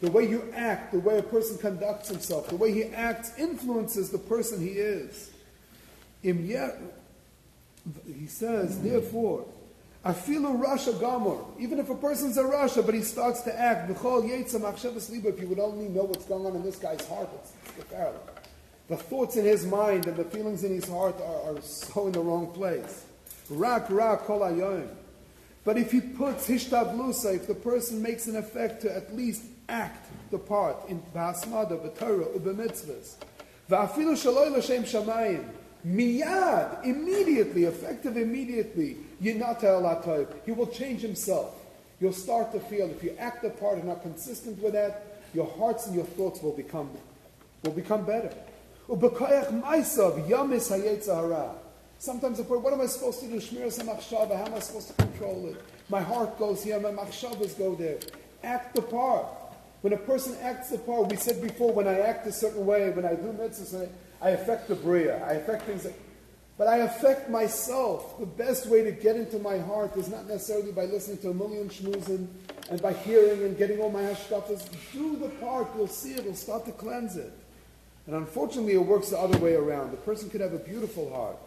The 0.01 0.11
way 0.11 0.29
you 0.29 0.53
act, 0.55 0.93
the 0.93 1.01
way 1.01 1.19
a 1.19 1.23
person 1.23 1.57
conducts 1.59 2.09
himself, 2.09 2.49
the 2.49 2.57
way 2.57 2.73
he 2.73 2.85
acts 2.85 3.39
influences 3.39 4.11
the 4.11 4.19
person 4.19 4.61
he 4.61 4.73
is. 4.73 5.31
And 6.23 6.47
yet, 6.47 6.79
he 8.07 8.27
says, 8.27 8.81
therefore, 8.83 9.47
I 10.05 10.13
feel 10.13 10.47
a 10.47 10.51
Rasha 10.51 10.95
Gamor. 10.95 11.45
Even 11.59 11.79
if 11.79 11.89
a 11.89 11.95
person's 11.95 12.37
a 12.37 12.43
Rasha, 12.43 12.85
but 12.85 12.95
he 12.95 13.03
starts 13.03 13.43
to 13.43 13.59
act, 13.59 13.91
if 13.91 15.41
you 15.41 15.49
would 15.49 15.59
only 15.59 15.89
know 15.89 16.05
what's 16.05 16.25
going 16.25 16.47
on 16.47 16.57
in 16.57 16.63
this 16.63 16.77
guy's 16.77 17.07
heart, 17.09 17.29
it's, 17.35 17.53
the. 17.91 18.13
The 18.89 18.97
thoughts 18.97 19.37
in 19.37 19.47
his 19.47 19.65
mind 19.65 20.07
and 20.07 20.17
the 20.17 20.25
feelings 20.25 20.63
in 20.63 20.71
his 20.71 20.87
heart 20.87 21.17
are, 21.19 21.55
are 21.57 21.61
so 21.63 22.07
in 22.07 22.13
the 22.13 22.21
wrong 22.21 22.49
place. 22.49 23.07
Rak, 23.49 23.89
rak, 23.89 24.25
kol 24.25 24.41
ayoim. 24.41 24.89
But 25.65 25.79
if 25.79 25.93
he 25.93 26.01
puts 26.01 26.47
hishtavlusa, 26.47 27.37
if 27.37 27.47
the 27.47 27.55
person 27.55 28.03
makes 28.03 28.27
an 28.27 28.37
effect 28.37 28.83
to 28.83 28.95
at 28.95 29.15
least 29.17 29.43
act 29.69 30.07
the 30.31 30.39
part 30.39 30.77
in 30.89 31.03
ba'asmada, 31.15 31.79
b'torah, 31.81 32.37
u'b'mitzvahs, 32.39 33.15
va'afilu 33.71 34.13
shaloi 34.13 34.51
l'shem 34.55 34.85
shamayim, 34.85 35.45
miyad, 35.87 36.85
immediately, 36.85 37.65
effective 37.65 38.19
immediately, 38.19 38.99
yinata 39.23 39.65
el 39.65 40.27
he 40.45 40.53
will 40.53 40.67
change 40.67 41.01
himself. 41.01 41.55
You'll 41.99 42.13
start 42.13 42.53
to 42.53 42.61
feel, 42.61 42.91
if 42.91 43.03
you 43.03 43.17
act 43.19 43.43
the 43.43 43.51
part 43.51 43.79
and 43.79 43.89
are 43.89 43.97
consistent 43.97 44.61
with 44.63 44.75
that, 44.75 45.21
your 45.33 45.51
hearts 45.57 45.87
and 45.87 45.95
your 45.95 46.05
thoughts 46.05 46.43
will 46.43 46.53
become, 46.53 46.91
will 47.63 47.73
become 47.73 48.05
better. 48.05 48.33
Sometimes 52.05 52.37
the 52.37 52.43
what 52.43 52.71
am 52.71 52.83
I 52.83 52.87
supposed 52.87 53.21
to 53.21 53.27
do? 53.27 53.37
Shmir 53.37 53.65
machshava. 53.83 54.37
How 54.37 54.45
am 54.45 54.53
I 54.53 54.59
supposed 54.59 54.89
to 54.89 54.93
control 54.93 55.49
it? 55.49 55.57
My 55.89 56.03
heart 56.03 56.39
goes 56.39 56.63
here, 56.63 56.79
my 56.79 56.91
machshavas 56.91 57.57
go 57.57 57.75
there. 57.75 57.97
Act 58.43 58.75
the 58.75 58.83
part. 58.83 59.25
When 59.81 59.95
a 59.95 59.97
person 59.97 60.37
acts 60.43 60.69
the 60.69 60.77
part, 60.77 61.09
we 61.09 61.17
said 61.17 61.41
before, 61.41 61.73
when 61.73 61.89
I 61.89 62.01
act 62.01 62.27
a 62.27 62.33
certain 62.33 62.67
way, 62.67 62.91
when 62.91 63.07
I 63.07 63.15
do 63.15 63.33
mitzvahs, 63.33 63.89
I 64.21 64.31
affect 64.31 64.69
the 64.69 64.75
bria. 64.75 65.25
I 65.25 65.33
affect 65.33 65.63
things 65.63 65.85
that, 65.85 65.95
but 66.59 66.67
I 66.69 66.81
affect 66.81 67.31
myself. 67.31 68.21
The 68.21 68.27
best 68.27 68.67
way 68.67 68.85
to 68.85 68.93
get 68.93 69.17
into 69.17 69.39
my 69.39 69.57
heart 69.57 69.97
is 69.97 70.11
not 70.11 70.29
necessarily 70.29 70.73
by 70.73 70.85
listening 70.85 71.17
to 71.19 71.31
a 71.31 71.35
million 71.35 71.71
shmuzin 71.71 72.27
and 72.69 72.83
by 72.83 72.93
hearing 72.93 73.45
and 73.45 73.57
getting 73.57 73.81
all 73.81 73.91
my 73.91 74.03
hashkafas. 74.03 74.69
Do 74.93 75.17
the 75.17 75.31
part, 75.41 75.69
you'll 75.75 75.89
see 75.89 76.13
it, 76.13 76.27
will 76.27 76.35
start 76.35 76.67
to 76.67 76.73
cleanse 76.73 77.17
it. 77.17 77.33
And 78.07 78.15
unfortunately, 78.15 78.75
it 78.75 78.85
works 78.85 79.09
the 79.09 79.19
other 79.19 79.39
way 79.39 79.55
around. 79.55 79.93
The 79.93 79.97
person 79.97 80.29
could 80.29 80.43
have 80.43 80.53
a 80.53 80.59
beautiful 80.59 81.11
heart 81.11 81.39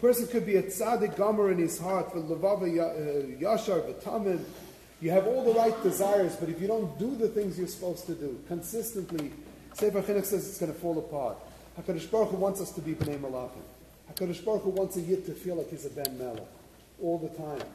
person 0.00 0.26
could 0.28 0.46
be 0.46 0.56
a 0.56 0.62
tzaddik 0.62 1.16
gomer 1.16 1.50
in 1.50 1.58
his 1.58 1.78
heart, 1.78 2.12
for 2.12 2.20
levava 2.20 2.62
uh, 2.62 3.26
yashar, 3.38 3.92
v'tamin. 3.92 4.42
You 5.00 5.10
have 5.10 5.26
all 5.26 5.44
the 5.44 5.58
right 5.58 5.82
desires, 5.82 6.36
but 6.36 6.48
if 6.48 6.60
you 6.60 6.66
don't 6.66 6.98
do 6.98 7.16
the 7.16 7.28
things 7.28 7.58
you're 7.58 7.68
supposed 7.68 8.06
to 8.06 8.14
do 8.14 8.38
consistently, 8.48 9.32
Sefer 9.72 10.02
Chinuch 10.02 10.26
says 10.26 10.46
it's 10.46 10.58
going 10.58 10.72
to 10.72 10.78
fall 10.78 10.98
apart. 10.98 11.38
Hakadosh 11.78 12.10
Baruch 12.10 12.30
Hu 12.30 12.36
wants 12.36 12.60
us 12.60 12.70
to 12.72 12.80
be 12.80 12.94
bnei 12.94 13.18
malachim. 13.18 13.62
Hakadosh 14.12 14.44
Baruch 14.44 14.62
Hu 14.62 14.70
wants 14.70 14.96
a 14.96 15.00
yid 15.00 15.24
to 15.26 15.32
feel 15.32 15.56
like 15.56 15.70
he's 15.70 15.86
a 15.86 15.90
ben 15.90 16.18
melech 16.18 16.42
all 17.02 17.18
the 17.18 17.28
time. 17.30 17.66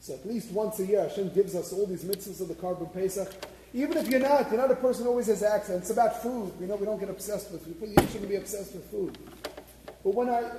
So 0.00 0.14
at 0.14 0.26
least 0.26 0.50
once 0.50 0.80
a 0.80 0.86
year, 0.86 1.02
Hashem 1.08 1.28
gives 1.30 1.54
us 1.54 1.72
all 1.72 1.86
these 1.86 2.02
mitzvahs 2.02 2.40
of 2.40 2.48
the 2.48 2.54
korban 2.54 2.92
Pesach. 2.92 3.32
Even 3.72 3.96
if 3.96 4.08
you're 4.08 4.20
not, 4.20 4.50
you're 4.50 4.60
not 4.60 4.70
a 4.70 4.76
person 4.76 5.04
who 5.04 5.10
always 5.10 5.28
has 5.28 5.44
access. 5.44 5.78
It's 5.78 5.90
about 5.90 6.20
food. 6.20 6.52
We 6.58 6.66
know 6.66 6.74
we 6.74 6.84
don't 6.84 6.98
get 6.98 7.08
obsessed 7.08 7.52
with 7.52 7.64
food. 7.64 7.76
You 7.88 8.06
shouldn't 8.08 8.28
be 8.28 8.36
obsessed 8.36 8.74
with 8.74 8.90
food. 8.90 9.16
But 10.02 10.14
when 10.14 10.28
I 10.28 10.50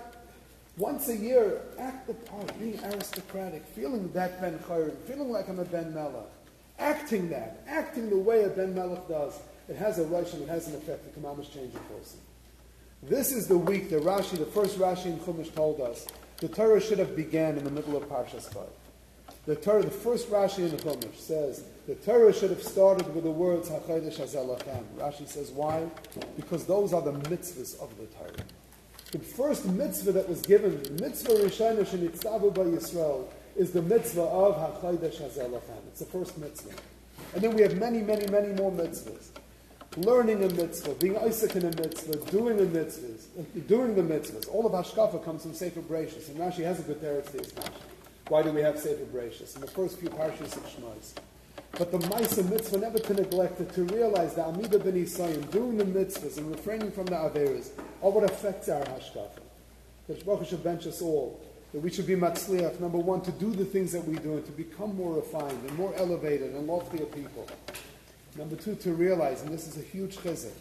once 0.77 1.07
a 1.09 1.15
year, 1.15 1.61
act 1.77 2.07
the 2.07 2.13
part, 2.13 2.59
being 2.59 2.79
aristocratic, 2.85 3.63
feeling 3.67 4.11
that 4.13 4.41
Ben 4.41 4.57
Chayrim, 4.59 4.97
feeling 5.01 5.31
like 5.31 5.47
I'm 5.47 5.59
a 5.59 5.65
Ben 5.65 5.93
Melech, 5.93 6.25
acting 6.79 7.29
that, 7.29 7.61
acting 7.67 8.09
the 8.09 8.17
way 8.17 8.43
a 8.43 8.49
Ben 8.49 8.73
Melech 8.73 9.07
does. 9.07 9.39
It 9.69 9.75
has 9.75 9.99
a 9.99 10.03
rush 10.05 10.33
and 10.33 10.41
it 10.41 10.49
has 10.49 10.67
an 10.67 10.75
effect. 10.75 11.05
It 11.05 11.13
can 11.13 11.23
change 11.43 11.73
a 11.75 11.79
person. 11.93 12.19
This 13.03 13.31
is 13.31 13.47
the 13.47 13.57
week 13.57 13.89
that 13.91 14.01
Rashi, 14.03 14.37
the 14.37 14.45
first 14.45 14.79
Rashi 14.79 15.05
in 15.05 15.19
Chumash, 15.19 15.53
told 15.53 15.79
us 15.79 16.07
the 16.37 16.47
Torah 16.47 16.81
should 16.81 16.99
have 16.99 17.15
began 17.15 17.57
in 17.57 17.63
the 17.63 17.71
middle 17.71 17.95
of 17.95 18.03
Parshas 18.03 18.49
Chayim. 18.49 18.67
The 19.45 19.55
Torah, 19.55 19.83
the 19.83 19.91
first 19.91 20.29
Rashi 20.29 20.59
in 20.59 20.71
the 20.71 20.77
Chumash 20.77 21.17
says 21.17 21.63
the 21.85 21.95
Torah 21.95 22.33
should 22.33 22.49
have 22.49 22.63
started 22.63 23.13
with 23.13 23.25
the 23.25 23.31
words 23.31 23.69
Hachodesh 23.69 24.17
Hazelachem. 24.17 24.83
Rashi 24.97 25.27
says 25.27 25.51
why? 25.51 25.87
Because 26.35 26.65
those 26.65 26.93
are 26.93 27.01
the 27.01 27.13
mitzvahs 27.13 27.79
of 27.81 27.95
the 27.97 28.05
Torah. 28.17 28.31
The 29.13 29.19
first 29.19 29.67
mitzvah 29.67 30.11
that 30.13 30.27
was 30.27 30.41
given, 30.41 30.81
the 30.81 31.03
mitzvah 31.03 31.33
Rishayna 31.33 31.85
Shenitztavu 31.85 32.51
by 32.51 32.63
Yisrael, 32.63 33.27
is 33.55 33.69
the 33.71 33.83
mitzvah 33.83 34.23
of 34.23 34.81
HaChaydesh 34.81 35.21
HaZelachem. 35.21 35.87
It's 35.89 35.99
the 35.99 36.07
first 36.07 36.35
mitzvah. 36.39 36.73
And 37.35 37.43
then 37.43 37.55
we 37.55 37.61
have 37.61 37.77
many, 37.77 38.01
many, 38.01 38.25
many 38.31 38.53
more 38.53 38.71
mitzvahs. 38.71 39.27
Learning 39.97 40.43
a 40.43 40.49
mitzvah, 40.49 40.95
being 40.95 41.15
Isaac 41.19 41.55
in 41.55 41.61
a 41.61 41.75
mitzvah, 41.79 42.31
doing 42.31 42.59
a 42.59 42.63
mitzvah, 42.63 43.43
doing 43.67 43.93
the 43.93 44.01
mitzvahs. 44.01 44.51
All 44.51 44.65
of 44.65 44.71
Hashkafa 44.71 45.23
comes 45.23 45.43
from 45.43 45.53
Sefer 45.53 45.81
Bereshis. 45.81 46.29
And 46.29 46.39
Rashi 46.39 46.63
has 46.63 46.79
a 46.79 46.81
good 46.81 46.99
teretz 46.99 47.31
to 47.33 47.71
Why 48.29 48.41
do 48.41 48.51
we 48.51 48.61
have 48.61 48.79
Sefer 48.79 49.05
Bereshis? 49.05 49.53
In 49.53 49.61
the 49.61 49.67
first 49.67 49.99
few 49.99 50.09
parshas 50.09 50.57
of 50.57 50.65
Shmos. 50.65 51.13
But 51.75 51.91
the 51.91 51.97
Maisa 51.97 52.47
mitzvah 52.47 52.77
never 52.77 52.99
to 52.99 53.13
neglect 53.15 53.59
it, 53.59 53.73
to 53.73 53.83
realize 53.85 54.35
that 54.35 54.45
Amida 54.45 54.77
ben 54.77 54.93
Yisayim, 54.93 55.49
doing 55.49 55.77
the 55.77 55.85
mitzvahs 55.85 56.37
and 56.37 56.51
refraining 56.51 56.91
from 56.91 57.05
the 57.07 57.15
Averas, 57.15 57.69
are 58.03 58.11
what 58.11 58.23
affects 58.23 58.69
our 58.69 58.83
Hashkafa. 58.83 59.39
That 60.07 60.23
Baruch 60.23 60.47
should 60.47 60.63
bench 60.63 60.85
us 60.85 61.01
all. 61.01 61.41
That 61.73 61.81
we 61.81 61.89
should 61.89 62.05
be 62.05 62.15
matzliach, 62.15 62.79
number 62.79 62.99
one, 62.99 63.21
to 63.21 63.31
do 63.31 63.51
the 63.51 63.65
things 63.65 63.91
that 63.93 64.05
we 64.05 64.17
do 64.17 64.33
and 64.33 64.45
to 64.45 64.51
become 64.51 64.95
more 64.95 65.15
refined 65.15 65.67
and 65.67 65.75
more 65.75 65.91
elevated 65.95 66.53
and 66.53 66.67
loftier 66.67 67.05
people. 67.05 67.47
Number 68.37 68.55
two, 68.55 68.75
to 68.75 68.93
realize, 68.93 69.41
and 69.41 69.51
this 69.51 69.67
is 69.67 69.77
a 69.77 69.81
huge 69.81 70.17
chizuk, 70.17 70.51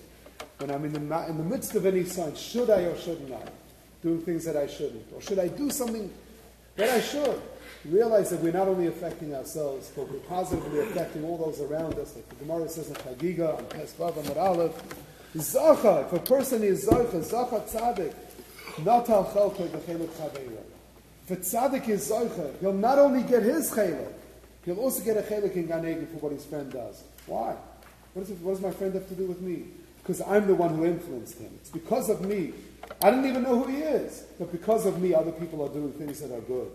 when 0.59 0.71
I'm 0.71 0.85
in 0.87 0.93
the, 0.93 1.27
in 1.29 1.37
the 1.37 1.45
midst 1.45 1.75
of 1.75 1.85
any 1.85 2.05
sign, 2.05 2.35
should 2.37 2.71
I 2.71 2.83
or 2.85 2.97
should 2.97 3.29
not? 3.29 3.43
I? 3.43 3.51
Doing 4.03 4.23
things 4.23 4.47
that 4.47 4.57
I 4.57 4.67
shouldn't. 4.67 5.05
Or 5.15 5.21
should 5.21 5.39
I 5.39 5.49
do 5.49 5.69
something 5.69 6.11
that 6.77 6.91
I 6.91 7.01
should? 7.01 7.41
realize 7.85 8.31
that 8.31 8.41
we're 8.41 8.53
not 8.53 8.69
only 8.69 8.87
affecting 8.87 9.35
ourselves, 9.35 9.91
but 9.97 10.11
we're 10.11 10.19
positively 10.21 10.81
affecting 10.81 11.25
all 11.25 11.37
those 11.37 11.61
around 11.61 11.95
us. 11.95 12.15
Like 12.15 12.29
the 12.29 12.37
Gemara 12.37 12.69
says 12.69 12.89
in 12.89 12.95
Chagiga, 12.95 13.59
on 13.59 13.65
Pesvav, 13.65 14.17
and 14.17 14.37
Aleph, 14.37 14.83
Zacha, 15.37 16.07
if 16.07 16.13
a 16.13 16.19
person 16.21 16.63
is 16.63 16.87
Zacha, 16.87 17.23
Zacha 17.25 17.69
Tzadik, 17.69 18.15
not 18.85 19.09
al 19.11 19.25
chelkoi 19.25 19.69
b'chelik 19.69 20.09
chaveira. 20.09 20.63
If 21.27 21.31
a 21.31 21.37
Tzadik 21.37 21.89
is 21.89 22.09
Zacha, 22.09 22.59
he'll 22.61 22.73
not 22.73 22.99
only 22.99 23.23
get 23.23 23.43
his 23.43 23.71
chelik, 23.71 24.13
he'll 24.65 24.79
also 24.79 25.03
get 25.03 25.17
a 25.17 25.23
chelik 25.23 25.55
in 25.55 25.67
Gan 25.67 26.07
for 26.07 26.19
what 26.19 26.33
his 26.33 26.45
friend 26.45 26.71
does. 26.71 27.03
Why? 27.27 27.57
What, 28.15 28.29
it, 28.29 28.39
what 28.39 28.53
does 28.53 28.61
my 28.61 28.71
friend 28.71 28.95
have 28.95 29.09
to 29.09 29.15
do 29.15 29.27
with 29.27 29.41
me? 29.41 29.65
Because 30.03 30.21
I'm 30.23 30.47
the 30.47 30.55
one 30.55 30.75
who 30.75 30.85
influenced 30.85 31.39
him. 31.39 31.51
It's 31.61 31.71
because 31.71 32.11
of 32.11 32.23
me. 32.23 32.53
I 33.01 33.11
didn't 33.11 33.27
even 33.27 33.43
know 33.45 33.63
who 33.63 33.71
he 33.71 33.79
is, 33.79 34.25
but 34.39 34.51
because 34.51 34.87
of 34.87 35.01
me, 35.01 35.15
other 35.15 35.33
people 35.33 35.65
are 35.65 35.69
doing 35.69 35.93
things 35.93 36.21
that 36.21 36.33
are 36.33 36.41
good. 36.41 36.71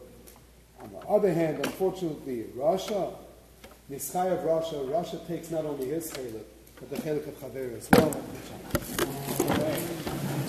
On 0.81 0.91
the 0.91 0.99
other 1.07 1.33
hand, 1.33 1.65
unfortunately, 1.65 2.45
Rasha, 2.55 3.13
Nischai 3.91 4.31
of 4.31 4.39
Rasha, 4.39 4.87
Rasha 4.89 5.25
takes 5.27 5.51
not 5.51 5.65
only 5.65 5.87
his 5.87 6.11
chelik, 6.11 6.43
but 6.79 6.89
the 6.89 6.97
chelik 6.97 7.27
of 7.27 7.39
Chaver 7.39 7.77
as 7.77 7.89
well. 7.91 9.06